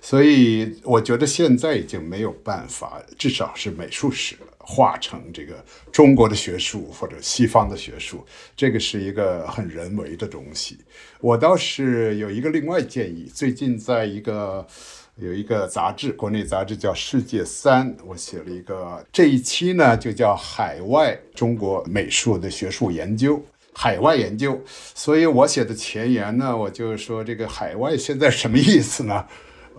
[0.00, 8.24] 所以我觉得现在已经没有办法，至少是美术史了化成这个中国的学术或者西方的学术，
[8.56, 10.78] 这个是一个很人为的东西。
[11.20, 14.66] 我倒是有一个另外建议，最近在一个
[15.16, 23.42] 有一个杂志，国内杂志叫《世界三》，我写了一个这一期呢，就叫海外中国美术的学术研究，
[23.74, 24.60] 海外研究。
[24.94, 29.26] 所以我写的前言呢，我就说这个海外现在什么意思呢？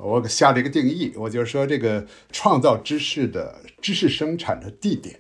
[0.04, 5.18] 我下了一个定义，我就是说这个创造知识的知识生产的地点，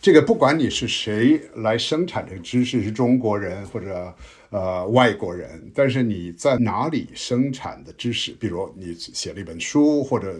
[0.00, 4.12] 这个不管你是谁来生产这个知识，是中国人或者
[4.50, 10.34] 呃外国人，但是你在哪里生产的知识，比如你写了一本书或者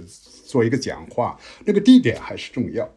[0.45, 2.89] 做一个讲话，那个地点还是重要。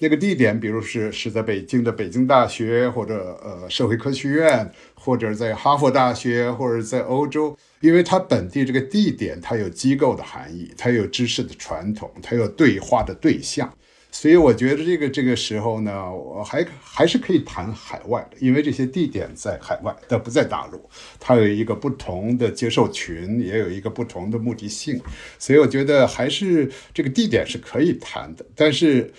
[0.00, 4.68] 那个地点，比如是是在北京的北京大学，或者呃社会科学院，
[5.04, 13.70] 或者在哈佛大学，或者在欧洲，因为它本地这个地点，它有机构的含义，它有知识的传统，它有对话的对象。
[14.10, 20.80] 所以我觉得这个这个时候呢，我还还是可以谈海外的，因为这些地点在海外，但不在大陆，
[21.18, 24.98] 它有一个不同的接受群，也有一个不同的目的性，
[25.38, 28.46] 所以我觉得还是这个地点是可以谈的。
[28.54, 29.12] 但是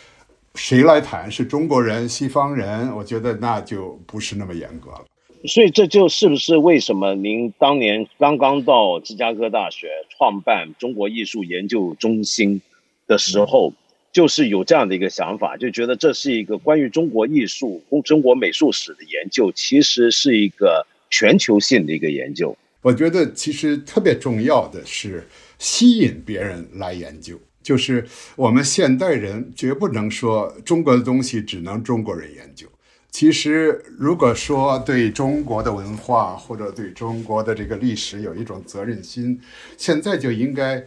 [0.56, 1.30] 谁来谈？
[1.30, 2.90] 是中国人、西方人？
[2.96, 5.06] 我觉得那就不是那么严格了。
[5.48, 12.62] 所以这就是不是为什么您当年刚刚到芝加哥大学创办中国艺术研究中心
[13.08, 13.74] 的时候？
[14.12, 22.56] 就是有这样的一个想法，就觉得这是一个关于中国艺术、中国美术史的研究，其实是一个全球性的一个研究。
[22.82, 25.28] 我觉得其实特别重要的是
[25.60, 32.66] 吸引别人来研究，就是我们现代人绝不能说中国的东西只能中国人研究。
[33.16, 39.40] 其实如果说对中国的文化或者对中国的这个历史有一种责任心，
[39.78, 40.84] 现在就应该。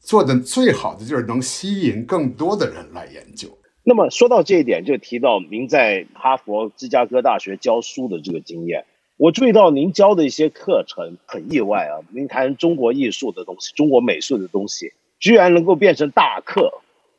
[0.00, 3.48] 做的最好的就是能吸引更多的人来研究。
[3.82, 8.84] 那么说到这一点，就提到您在哈佛、芝加哥大学教书的这个经验。
[9.16, 16.70] 我注意到您教的一些课程很意外啊，您谈中国艺术的东西、中国美术的东西，居然能够变成大课，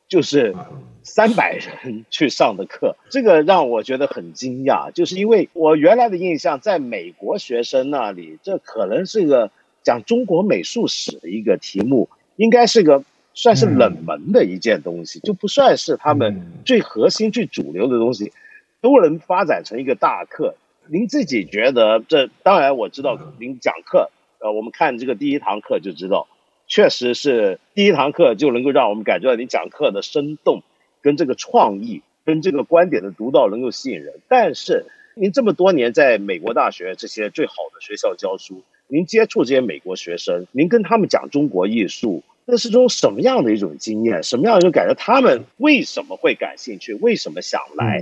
[0.07, 0.55] 就是
[1.03, 4.91] 三百人去上的课，这个让我觉得很惊讶。
[4.91, 9.51] 就是因为我原来的印象，在美国学生那里，这可能是个
[9.83, 12.09] 讲中国美术史的一个题目。
[12.37, 13.03] 应该是个
[13.33, 18.31] 算是冷门的一件东西，就不算是他们最核心、最主流的东西，
[18.79, 20.53] 都能发展成一个大课。
[20.85, 22.29] 您自己觉得这？
[22.43, 26.27] 当然我知道您讲课，呃，我们看这个第一堂课就知道，
[26.67, 30.61] 确实是第一堂课就能够让我们感觉到你讲课的生动，
[31.01, 34.15] 跟这个创意，跟这个观点的独到能够吸引人。
[34.27, 38.63] 但是您这么多年在美国大学这些最好的学校教书。
[38.89, 44.23] 您接触这些美国学生，您跟他们讲中国艺术，那是种什么样的一种经验？
[44.23, 44.93] 什么样一种感觉？
[44.93, 46.93] 他们为什么会感兴趣？
[46.93, 48.01] 为什么想来？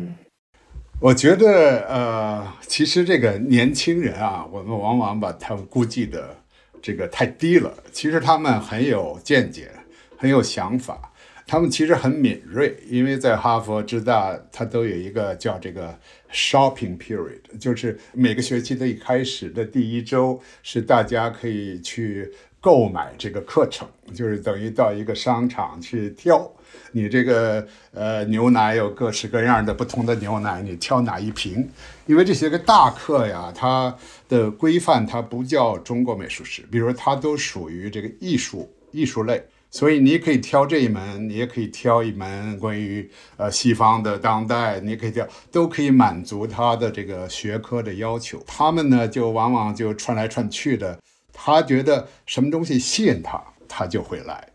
[1.01, 6.35] 我觉得，呃，其实这个年轻人啊，我们往往把他们估计的
[6.81, 7.73] 这个太低了。
[7.91, 9.71] 其实他们很有见解，
[10.17, 11.11] 很有想法。
[11.47, 15.95] 他们其实很敏锐，因为在哈佛、之大，它都有一个叫这个
[16.31, 26.51] shopping period，就是每个学期的一开始的第一周是大家可以去购买这个课程，就是等于到一个商场去挑，
[26.91, 31.69] 你这个呃牛奶有各式各样的不同的牛奶，你挑哪一瓶？
[32.05, 33.95] 因为这些个大课呀，它
[34.29, 39.43] 的规范它不叫中国美术史，比如它都属于这个艺术艺术类。
[39.71, 48.41] 所以你可以挑这一门，你也可以挑一门关于呃西方的当代，你可以挑，都可以满足他的这个学科的要求。
[48.47, 50.97] 他们呢就往往就串来串去的，
[51.33, 54.47] 他觉得什么东西吸引他，他就会来。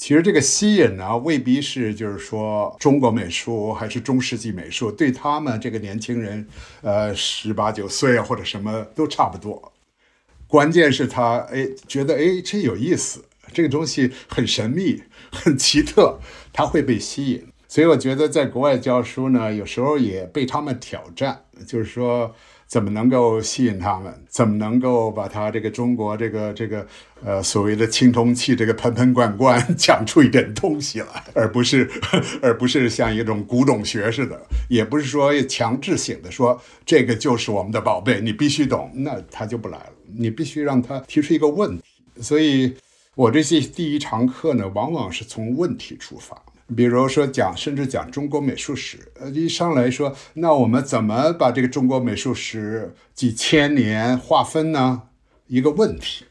[0.00, 6.48] 其实这个吸引呢，未必是就是说中国美术还是中世纪美术，对他们这个年轻人，
[6.80, 9.70] 呃十八九岁啊或者什么都差不多。
[10.46, 13.22] 关键是他哎觉得哎真有意思。
[13.52, 16.18] 这个东西很神秘、很奇特，
[16.50, 17.46] 他会被吸引。
[17.68, 22.34] 所以我觉得在国外教书呢，有时候也被他们挑战，就是说
[22.70, 26.86] 怎么能够吸引他们，怎么能够把他这个中国这个这个
[27.24, 31.90] 呃所谓的青铜器这个盆盆罐罐讲出一点东西来，而不是
[32.40, 39.92] 而不是像一种古董学似的，也不是说强制性的说这个就是我们的宝贝，你必须懂，那他就不来了。
[40.16, 41.82] 你必须让他提出一个问题，
[42.22, 42.74] 所以。
[43.16, 46.40] 我这些第一堂课呢，往往是从问题出发，
[46.76, 55.02] 比如说讲，甚至讲中国美术史，呃，一上来说，那我们怎么把这个中国美术史几千年划分呢？
[55.46, 56.24] 一个问题，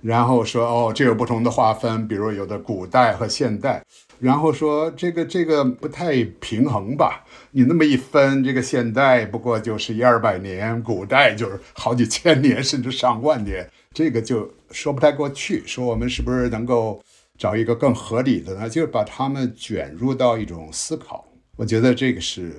[0.00, 3.82] 然后说，哦，这有不同的划分，比如有的古代和现代，
[4.20, 7.24] 然后说这个这个不太平衡吧？
[7.50, 13.68] 你那么一分，这个现代不过就是一二百年，古代就是好几千年，甚至上万年。
[13.92, 17.00] 这个就说不太过去，说我们是不是能够
[17.38, 18.68] 找一个更合理的呢？
[18.68, 21.26] 就是把他们卷入到一种思考。
[21.56, 22.52] 我觉得这个是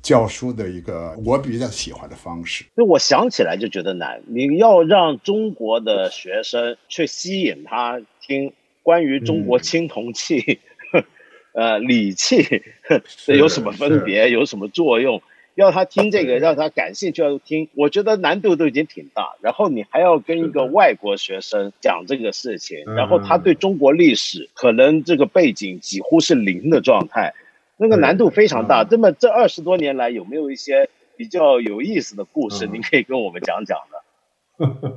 [0.00, 2.64] 教书的一个我比较喜欢的方式。
[2.76, 8.52] 就我想起来就觉得难，你要让中国的学生去吸引他听
[8.82, 10.60] 关于中国青铜器、
[11.54, 12.62] 呃礼器
[13.26, 15.20] 有什么分别，有什么作用。
[15.54, 19.36] 要他听这个，让他感兴趣要听，我觉得难度都已经挺大。
[19.40, 27.34] 然后你还要跟一个外国学生讲这个事情，然后他对中国历史可能这个背景几乎是零的状态，
[27.76, 28.86] 那个难度非常大。
[28.90, 32.66] 那么这二十多年来有没有一些比较有意思的故事？
[32.66, 34.96] 您可以跟我们讲讲的。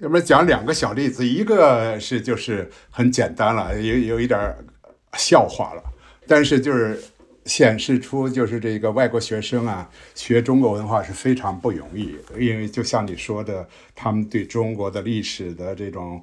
[0.00, 4.56] 要不讲两个小例子，一个是就是很简单了，有有一点
[5.16, 5.82] 笑话了，
[6.26, 7.00] 但是就是
[7.44, 16.22] 显示出就是这个外国学生啊学中国文化是非常不容易，因为就像你说的，他们对中国的历史的这种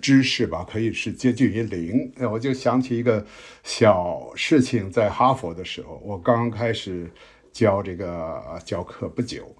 [0.00, 2.10] 知识吧，可以是接近于零。
[2.30, 3.24] 我就想起一个
[3.62, 7.10] 小事情，在哈佛的时候，我刚开始
[7.52, 9.54] 教这个教课不久。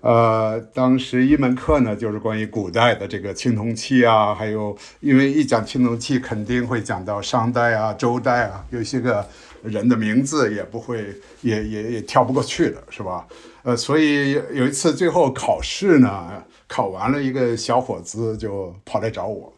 [0.00, 9.28] 呃，当时一门课呢，就是关于古代的这个青铜器啊，还有，因为一讲青铜器，肯定会讲到商代啊、周代啊，有些个
[9.62, 13.26] 人的名字也不会，也也也跳不过去的，是吧？
[13.62, 19.52] 呃，所以有一次最后考试呢，考完了，一个小伙子就跑来找我，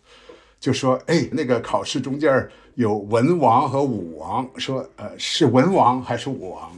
[0.59, 6.72] 就说：“哎，那个考试中间有文王和武王，说，呃，是文王还是武王？”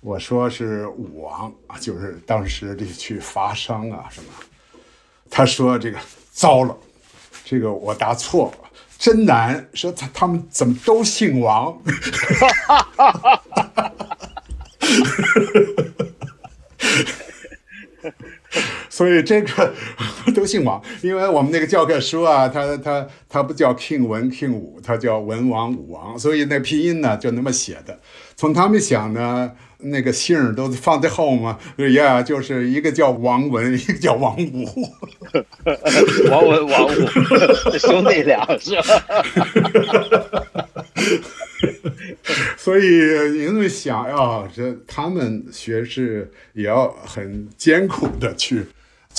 [0.00, 4.30] 我说是武王啊，就是当时得去伐商啊什么。
[5.28, 5.98] 他说这个
[6.30, 6.76] 糟了，
[7.44, 8.67] 这个我答错了，
[8.98, 9.68] 真难。
[9.72, 11.80] 说他他们怎么都姓王？
[18.90, 19.72] 所以这个
[20.34, 28.00] 都姓王，因为我们那个教科书啊，他他他不叫 king 文 king 武，他叫文王武王，所以那拼音呢就那么写的。
[28.36, 29.52] 从他们想呢。
[29.80, 31.58] 那个姓都放在后嘛，
[31.92, 34.66] 呀，就是一个叫王文， 一个叫王武，
[36.30, 36.90] 王文王武，
[37.78, 39.24] 兄弟俩是吧？
[42.56, 42.82] 所以
[43.38, 48.66] 因为想呀，这他们学是也要很艰苦的去。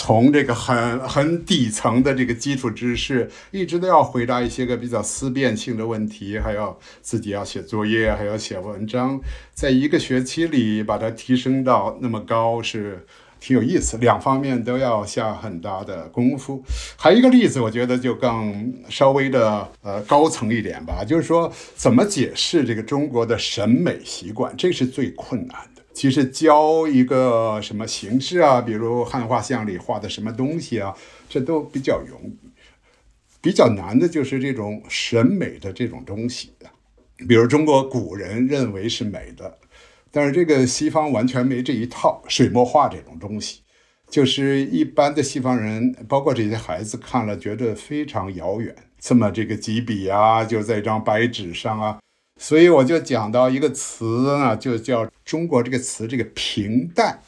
[0.02, 9.20] 从这个很很底层的这个基础知识，一直都要回答一些个比较思辨性的问题，还要自己要写作业，还要写文章，
[9.54, 13.06] 在一个学期里把它提升到那么高，是
[13.42, 13.98] 挺有意思。
[13.98, 16.64] 两方面都要下很大的功夫。
[16.96, 25.58] 还有一个例子，我觉得就更稍微的呃高层一点吧，就是说怎么解释这个中国的审美习惯，这是最困难。
[26.00, 30.96] 其实教一个什么形式啊，比如汉画像里画的什么东西啊，
[31.28, 32.38] 这都比较容易。
[33.42, 36.54] 比较难的就是这种审美的这种东西
[37.28, 39.58] 比如中国古人认为是美的，
[40.10, 42.24] 但是这个西方完全没这一套。
[42.30, 43.60] 水墨画这种东西，
[44.10, 48.74] 就是一般的西方人，包括这些孩子看了觉得非常遥远。
[49.02, 52.00] 这么这个几笔啊，就在一张白纸上啊。
[52.42, 54.06] 所以我就讲到一个词
[54.40, 57.20] 呢，就叫中国这个词，这个平淡，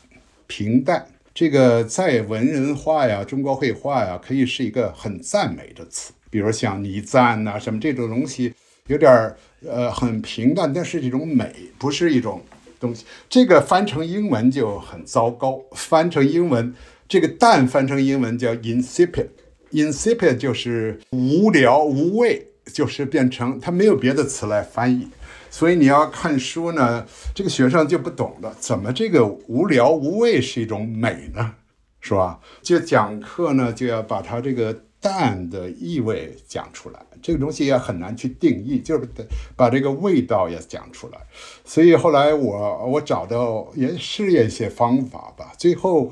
[0.48, 6.14] 平淡，这个在文人画呀、中国绘画呀，可以是一个很赞美的词。
[6.30, 8.54] 比如像倪瓒呐，什么这种东西，
[8.88, 9.36] 有点儿
[9.68, 12.42] 呃很平淡，但是这种美不是一种
[12.80, 13.06] 东西。
[13.30, 16.74] 这个翻成英文就很糟糕，翻成英文，
[17.10, 22.48] 这个淡翻成英文叫 insipid，insipid 就是无聊无味。
[22.72, 25.08] 就是变成他没有别的词来翻译，
[25.50, 27.06] 所以你要看书呢，
[27.36, 31.56] 这个学生就不懂了，怎么这个无聊无味是一种美呢？
[32.00, 32.40] 是吧？
[32.62, 39.24] 就讲课呢，就要把它这个淡的意味讲出来，这个东西也很难去定义，就是得
[39.56, 41.20] 把这个味道也讲出来。
[41.64, 46.12] 所以后来我我找到也试验一些方法吧，最后。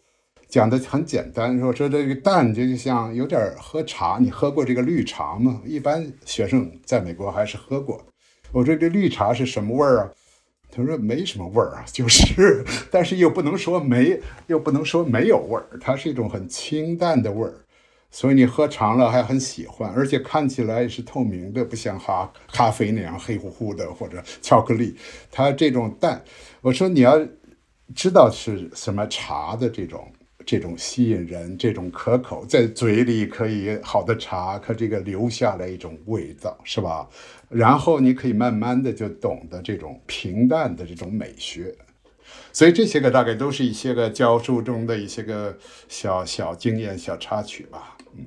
[0.49, 5.61] 讲的很简单，说说这个淡就像有点喝茶，你喝过这个绿茶吗？
[5.63, 8.03] 一般学生在美国还是喝过。
[8.51, 10.11] 我说这绿茶是什么味儿啊？
[10.71, 17.53] 他说没什么味儿啊，就是， 但是又不能说没，又不能说没有味儿，它是一种很清淡的味儿，
[18.09, 24.95] 所以你喝长了还很喜欢，而且看起来是透明的，不像哈咖啡那样黑乎乎的或者巧克力。
[25.31, 26.23] 它这种淡，
[26.61, 27.19] 我说你要
[27.93, 30.11] 知道是什么茶的这种。
[30.49, 37.07] 这种吸引人，这种可口，在嘴里可以好的茶，可这个留下来一种味道，是吧？
[37.49, 41.71] 然后你可以慢慢的就懂得这种平淡的这种美学。
[42.51, 45.55] 所以这些个大概都是一些个教书中的一些个
[45.87, 47.95] 小小经验、小插曲吧。
[48.17, 48.25] 嗯，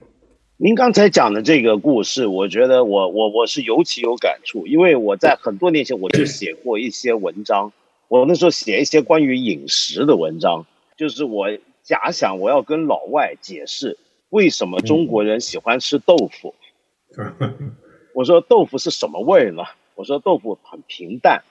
[0.59, 7.73] 您刚才讲的这个故事，我觉得我我我是尤其有感触，因为我在很多年前我就写过一些文章，
[8.07, 10.64] 我那时候写一些关于饮食的文章，
[10.97, 11.49] 就是我。
[11.83, 16.55] 假想我要跟老外解释为什么中国人喜欢吃豆腐，
[18.14, 19.62] 我说豆腐是什么味呢？
[19.95, 21.43] 我说豆腐很平淡。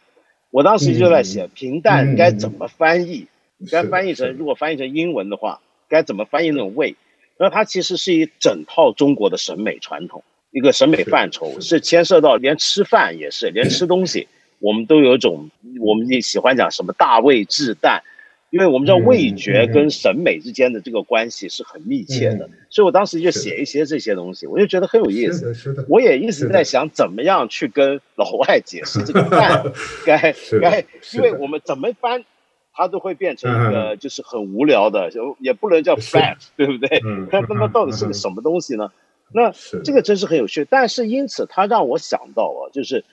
[0.49, 3.27] 我当时就在写平淡该怎么翻译，
[3.71, 6.95] 该翻译成如果翻译成英文的话，该怎么翻译那种味？
[7.38, 14.27] 那它其实是一整套中国的审美传统，一个审美范畴是牵涉到连吃饭也是，连吃东西
[14.59, 18.03] 我们都有一种，我们也喜欢讲什么大味至淡，
[18.52, 25.54] 因为我们知道味觉跟审美之间的这个关系是很密切的，所以我当时就写一些这些东西，我就觉得很有意思。
[25.54, 29.64] 是的，我也一直在想怎么样去跟老外解释这个饭
[30.06, 32.26] 该该，因为我们怎么翻，
[32.74, 37.02] 它都会变成一个就是很无聊的，就也不能叫 flat，对不对？
[37.32, 38.91] 它他妈到底是个什么东西呢？
[39.34, 43.06] 那这个真是很有趣，但是因此它让我想到啊，就是。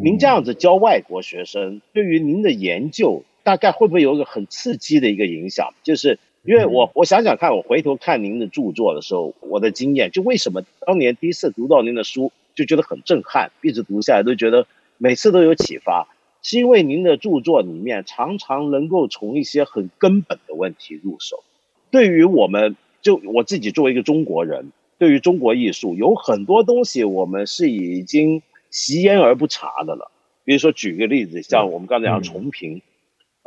[0.00, 5.72] 您这样子教外国学生，对于您的研究大概会不会有一个很刺激的一个影响？
[5.82, 14.66] 就是因为我我想想看，我回头看您的著作的时候，我的经验就为什么当年第一次读到您的书就觉得很震撼，一直读下来都觉得
[14.98, 16.08] 每次都有启发，
[16.42, 21.42] 是因为您的著作里面常常能够从一些很根本的问题入手。
[21.90, 28.42] 对于我们，就我自己作为一个中国人，对于中国艺术有很多东西，我们是已经。
[28.70, 30.10] 习焉而不察的了，
[30.44, 32.82] 比如说举个例子，像我们刚才讲重屏，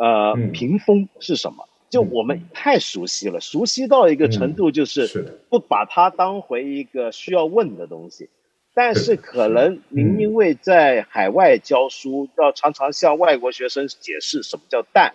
[0.02, 1.64] 呃，屏风是什么？
[1.91, 8.28] 就我们太熟悉了，熟悉到一个程度，就是不把它当回一个需要问的东西。
[8.74, 15.14] 但是可能您因为在海外教书，要常常向外国学生解释什么叫蛋，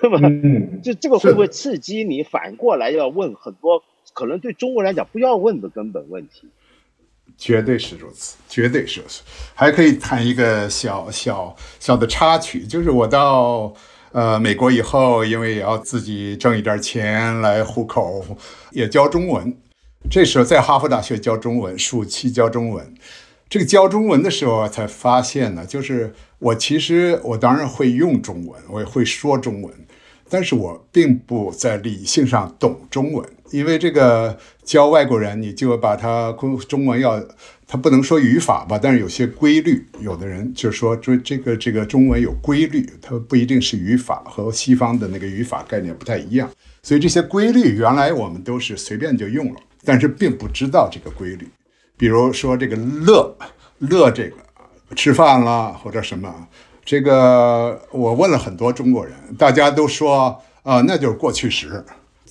[0.00, 3.82] 那么就这个会不会刺激你反过来要问很多
[4.14, 6.48] 可能对中国人来讲不要问的根本问题？
[7.36, 9.22] 绝对是如此，绝对是如此。
[9.54, 13.74] 还可以谈一个小小小的插曲，就是我到
[14.12, 18.24] 呃美国以后，因为也要自己挣一点钱来糊口，
[18.70, 19.56] 也教中文。
[20.10, 22.94] 这时候在哈佛大学教中文，暑期教中文。
[23.48, 29.74] 这个教中文的时候才发现呢，就是我其实我当然会用中文，我也会说中文。
[30.30, 36.32] 但是我并不在理性上懂中文，因为这个教外国人，你就把他
[36.66, 37.22] 中文要，
[37.72, 46.50] 他不能说语法吧，但是有些规律，有的人就说这这个这个中文有规律，它不一定是语法，和西方的那个语法概念不太一样，
[46.82, 51.48] 所以这些规律原来我们都是随便就用了，但是并不知道这个规律，
[51.96, 53.34] 比如说这个乐
[53.78, 54.36] 乐这个
[54.94, 56.46] 吃饭了或者什么。
[56.84, 61.82] 这个我问了很多中国人，大家都说啊，那就是过去时。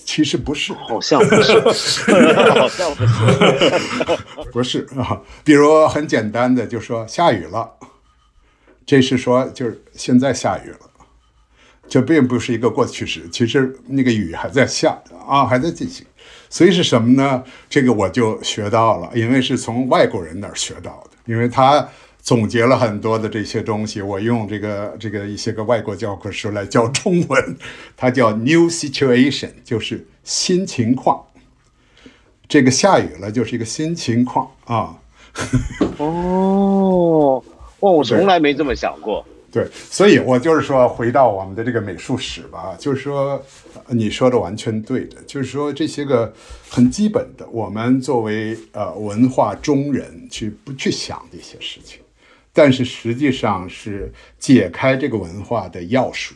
[0.05, 1.59] 其实不是，好像不是，
[2.51, 5.21] 好像不是，不是啊。
[5.43, 7.69] 比如很简单的，就说下雨了，
[8.85, 10.79] 这是说就是现在下雨了，
[11.87, 13.27] 这并不是一个过去时。
[13.31, 16.05] 其实那个雨还在下啊，还在进行。
[16.49, 17.43] 所以是什么呢？
[17.69, 21.87] 这个我就学到了，因为是从外国人那儿学到的，因为他。
[22.21, 27.57] 总结了很多的这些东西，我用这个这个一些个外国教科书来教中文，
[27.97, 31.25] 它叫 new situation，就是新情况。
[32.47, 34.99] 这个下雨了就是一个新情况啊。
[35.97, 37.43] 哦，
[37.79, 39.25] 哇，我从来没这么想过。
[39.51, 43.41] 对，所以我就是说，回到我们的这个美术史吧，就是说，
[43.87, 46.33] 你说的完全对的，就是说这些个
[46.69, 52.00] 很基本的，我们作为呃文化中人去不去想这些事情。
[52.53, 56.33] 但是实际上是解开这个文化的钥匙，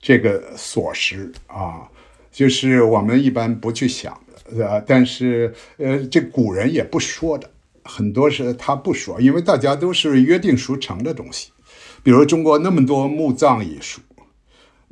[0.00, 1.88] 这个锁匙啊，
[2.30, 7.50] 就是我们一般不去想的，呃，但是呃，这古人也不说的，
[7.84, 11.50] 很多是他不说，因为大家都是约定俗成的东西，
[12.02, 14.00] 比如中国那么多墓葬艺术。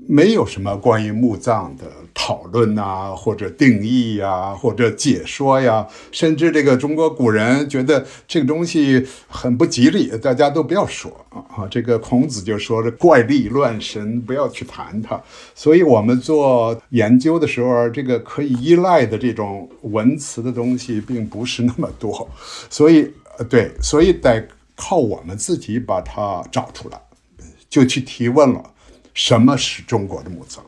[0.06, 1.84] 没有什么关于墓葬的
[2.14, 11.66] 讨论呐，或者定义呀，或者解说呀，甚至这个中国古人觉得这个东西很不吉利，大家都不要说啊。
[11.68, 15.20] 这个孔子就说这怪力乱神，不要去谈它。
[15.54, 22.26] 所以我们做研究的时候，这个可以依赖的这种文词的东西并不是那么多，
[22.70, 23.12] 所以
[23.50, 26.98] 对，所以得靠我们自己把它找出来，
[27.68, 28.62] 就去提问了。
[29.18, 30.60] 什么是中国的墓葬？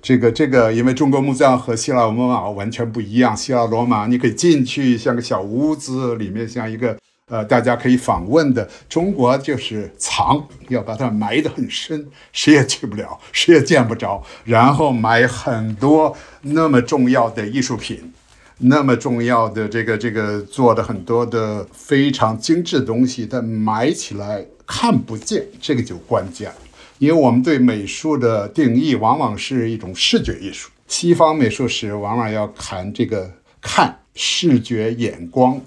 [0.00, 3.36] 这个这个，因为中国墓葬和希腊罗马完全不一样。
[3.36, 6.96] 希腊罗马你可以进去，像个小屋子，里面像一个
[7.28, 8.70] 呃，大家可以访问的。
[8.88, 14.22] 中国就是藏，要把它埋得很深，谁也去不了，谁也见不着。
[14.44, 18.12] 然后埋很多那么重要的艺术品，
[18.58, 26.56] 那么重要的这个这个做的很多的非常精致的东西，但埋起来看不见，这个就关键了。
[27.02, 33.28] 因为我们对美术的定义往往是一种视觉艺术，西方美术史往往要谈这个
[33.60, 35.60] 看视觉眼光，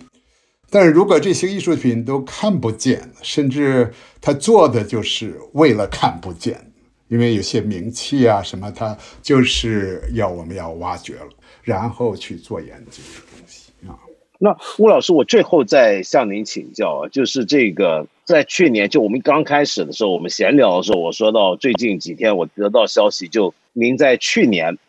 [0.69, 6.71] 但是如果这些艺术品都看不见，甚至他做的就是为了看不见，
[7.09, 11.27] 因为有些名气啊什么，他就是要我们要挖掘了，
[11.63, 13.99] 然后去做研究的东西啊。
[14.39, 18.07] 那吴老师，我最后再向您请教，就是这个。
[18.25, 24.79] 在去年就我们刚开始的时候，我们闲聊的时候，我说到最近几天我得到消息，就您在去年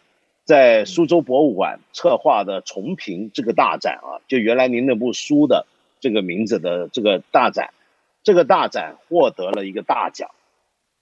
[0.45, 5.67] 在苏州博物馆策划的重评这个大展啊，就原来您那部书的
[6.01, 7.75] 这个名字的这个大展，
[8.23, 10.31] 这个大展获得了一个大奖。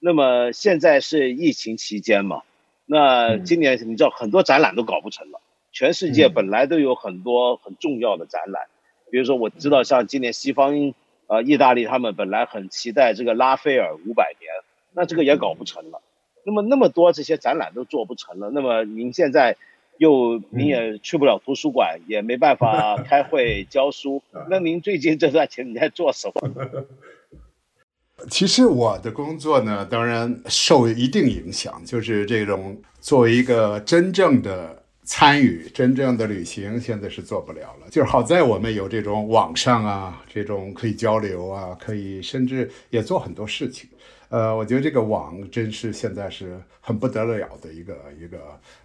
[0.00, 2.42] 那么现在是疫情期间嘛？
[2.84, 8.64] 那今年你知道很多展览都搞不成了，全世界本来都有很多很重要的展览，
[9.12, 10.92] 比如说我知道像今年西方。
[11.26, 14.50] 呃，意大利他们本来很期待这个拉斐尔五百年，
[14.92, 16.02] 那这个也搞不成了。
[16.44, 19.56] 那么那么多这些展览都做不成了，那么您现在
[19.96, 26.84] 又您也去不了图书馆，也没办法 开会教书，那您最近这段时间在做什么？
[28.30, 34.83] 其实我的工作呢，当然受一定影响，就是这种作为一个真正的。
[35.04, 43.88] 参与真正的旅行现在是做不了了，就是好在我们有这种网上啊，这种可以交流啊，可以甚至也做很多事情。
[44.30, 48.38] 呃，我觉得这个网真是现在是很不得了的一个一个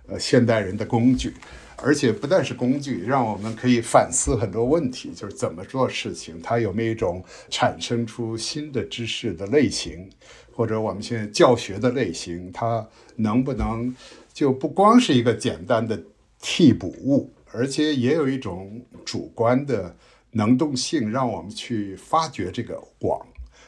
[0.07, 1.33] 呃现代人的工具，
[1.77, 10.09] 而且不但是工具，让我们可以反思很多问题，就是怎么做事情，它有没有一种产生出新的知识的类型，
[10.51, 13.95] 或者我们现在教学的类型，它能不能？
[14.39, 16.01] 就不光是一个简单的
[16.41, 19.93] 替补物，而且也有一种主观的
[20.31, 23.19] 能动性，让我们去发掘这个网，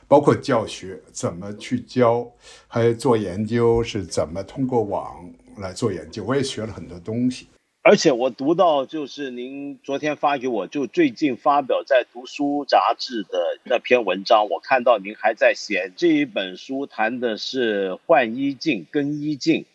[0.07, 2.25] 包括教学怎么去教，
[2.69, 6.23] 还有做研究是怎么通过网来做研究。
[6.23, 7.47] 我也学了很多东西，
[7.81, 19.65] 而且我读到就是您昨天发给我，就最近发表在《读书》杂志的那篇文章，我看到您还在写这一本书，谈的是换衣镜、更衣镜。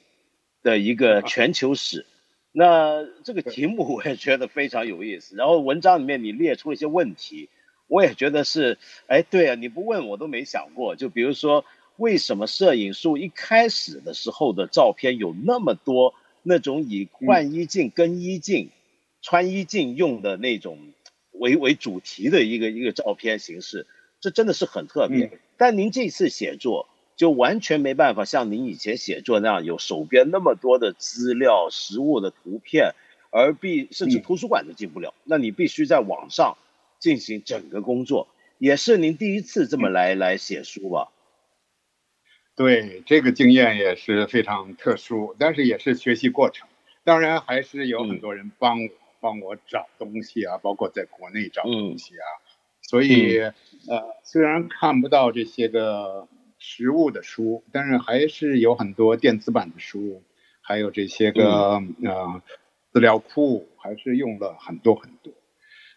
[0.66, 2.06] 的一个全球史，
[2.50, 5.36] 那这个题目我也觉得非常有意思。
[5.36, 7.48] 然后文章里面你列出了一些问题，
[7.86, 10.96] 我也觉得是，哎，对啊，你不问我都没想过。
[10.96, 11.64] 就比如说，
[11.98, 18.70] 为什么摄影术一开始的时候的照片有那么多那种以换衣镜、更衣镜、
[19.22, 20.80] 穿衣镜用的那种
[21.30, 23.86] 为为主题的一个一个照片形式？
[24.20, 25.30] 这真的是很特别。
[25.56, 26.88] 但您这次写作。
[27.16, 32.94] 就完全没办法像您以前写作那样有手边那么多的资料、实物的图片，
[33.30, 35.14] 而必甚至图书馆都进不了。
[35.24, 36.58] 那你必须在网上
[36.98, 41.08] 进行整个工作，也是您第一次这么来来写书吧？
[42.54, 46.68] 对，这个经验也是非常特殊，但是也是学习过程。
[47.02, 48.88] 当然还是有很多人帮我
[49.20, 52.26] 帮我找东西啊，包括在国内找东西啊。
[52.82, 56.28] 所以呃，虽然看不到这些个。
[56.68, 60.24] 实物的书，但是还是有很多电子版的书，
[60.60, 62.42] 还有这些个呃
[62.90, 65.32] 资料库，还是用了很多很多，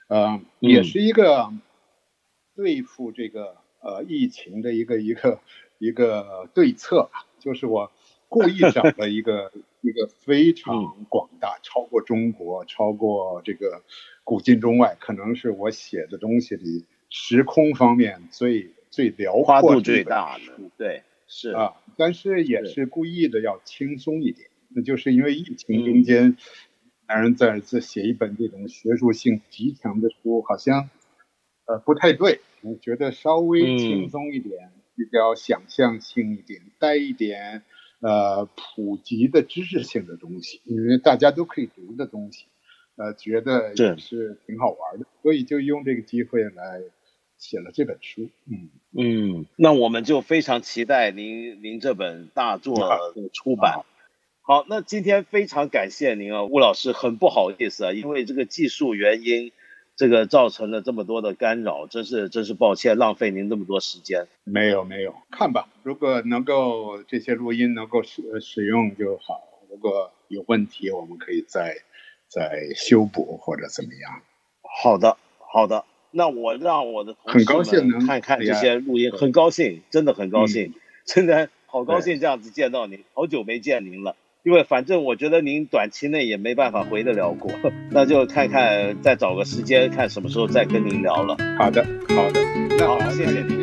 [0.09, 1.51] 呃，也是一个
[2.55, 5.39] 对付这个呃疫情的一个一个
[5.79, 7.25] 一个对策吧。
[7.39, 7.91] 就是我
[8.27, 9.51] 故意找了一个
[9.81, 13.81] 一个非常广大，超过中国，超过这个
[14.23, 18.75] 古今中外，可能是我写的东西里时空方面最。
[18.91, 22.87] 最辽阔、最大的，对，是啊，但是也是。
[22.87, 26.37] 故意的要轻松一点，那就是因为疫情中间，
[27.07, 30.89] 男人在这写一本这种学术性极强的书，好像
[31.65, 37.61] 呃不太对，我觉得稍微轻松一点，比较想象性一点，带一点
[37.99, 42.45] 呃普及的知识性的东西，因为大家都可以读的东西，
[42.95, 46.81] 呃，觉得也是挺好玩的，所以就用这个机会来。
[47.39, 53.85] 写了这本书，嗯嗯，那我们就非常期待您您这本大作的出版。
[54.41, 59.53] 好，那今天非常感谢您啊，吴老师，很不好意思啊，因为这个技术原因，
[59.95, 64.27] 这个造成了这么多的干扰，真是真是抱歉，浪费您这么多时间。
[64.43, 71.77] 没有没有，看吧，如果能够这些录音能够使使用就好，如果有问题，我们可以再
[72.27, 74.21] 再修补或者怎么样。
[74.81, 75.85] 好的好的。
[76.11, 80.73] 那我让我的同事们看看这些录音，很高兴，真的很高兴，
[81.05, 84.15] 真的好高兴这样子见到您，好久没见您了。
[84.41, 87.51] 因为反正我觉得您短期内也没办法回得了国，
[87.91, 91.37] 那就看看再找个时间，看什么时候再跟您聊了。
[91.59, 92.41] 好的，好的，
[92.77, 93.59] 那好，谢谢您。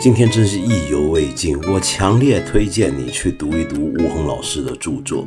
[0.00, 5.26] 今天真是意犹未尽，我强烈推荐你去读一读吴恒老师的著作。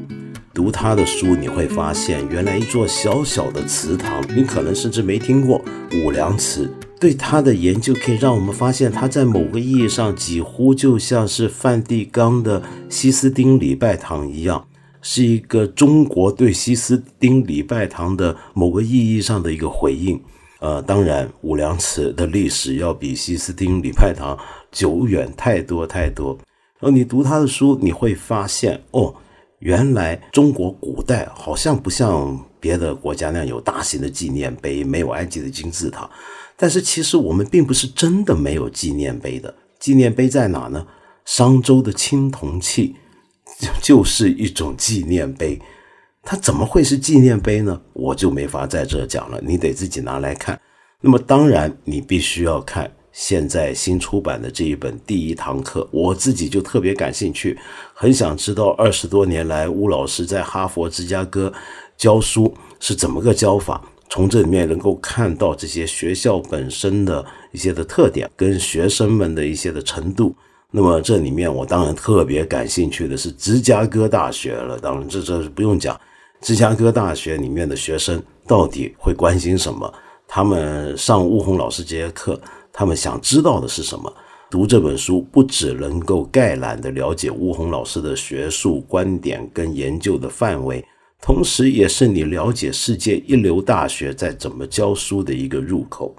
[0.58, 5.62] 读他的书，你会发现，原来一座小小的祠堂，你可能甚至没听过
[6.04, 6.68] 五粮祠。
[7.00, 14.66] 对他的研究，可以让我们发现，他在某个意义上几乎就像是梵蒂冈的西斯丁礼拜堂一样，
[15.04, 20.20] 是一个中国对西斯丁礼拜堂的某个意义上的一个回应。
[20.60, 24.36] 呃，当然，五粮祠的历史要比西斯丁礼拜堂
[24.72, 26.36] 久远太多太多。
[26.80, 29.14] 然后你读他的书，你会发现，哦，
[29.60, 36.10] 原来中国古代好像不像别的国家那样有大型的纪念碑，没有埃及的金字塔。
[36.56, 39.54] 但是其实我们并不是真的没有纪念碑的。
[39.80, 40.86] 纪念碑在哪呢？
[41.26, 42.96] 商周的青铜器
[43.60, 45.60] 就就是一种纪念碑。
[46.24, 47.82] 它怎么会是纪念碑呢？
[47.94, 50.60] 我就没法在这讲了，你得自己拿来看。
[51.02, 55.88] 那么当然，你必须要看现在新出版的这一本第一堂课。
[55.90, 57.58] 我自己就特别感兴趣，
[57.96, 61.52] 很想知道二十多年来巫老师在哈佛、芝加哥
[61.98, 63.84] 教书是怎么个教法。
[64.08, 70.36] 从这里面能够看到这些学校本身的一些的特点，跟学生们的一些的程度。
[70.70, 74.78] 那么这里面我当然特别感兴趣的是芝加哥大学了。
[74.78, 76.00] 当然这这是不用讲。
[76.40, 79.92] 芝加哥大学里面的学生到底会关心什么？
[80.28, 82.40] 他们上吴红老师这些课，
[82.80, 84.14] 他们想知道的是什么？
[84.52, 90.86] 读这本书不只能够概览的了解吴红老师的学术观点跟研究的范围，
[91.20, 96.16] 同时也是你了解世界一流大学在怎么教书的一个入口。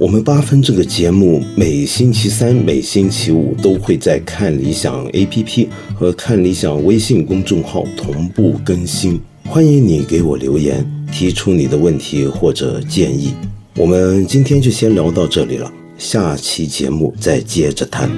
[0.00, 9.20] 我们八分这个节目每星期三、每星期五都会在看理想 APP 和看理想微信公众号同步更新。
[9.50, 13.32] 欢迎你给我留言，提出你的问题或者建议。
[13.76, 18.10] 我们今天就先聊到这里了，下期节目再接着谈。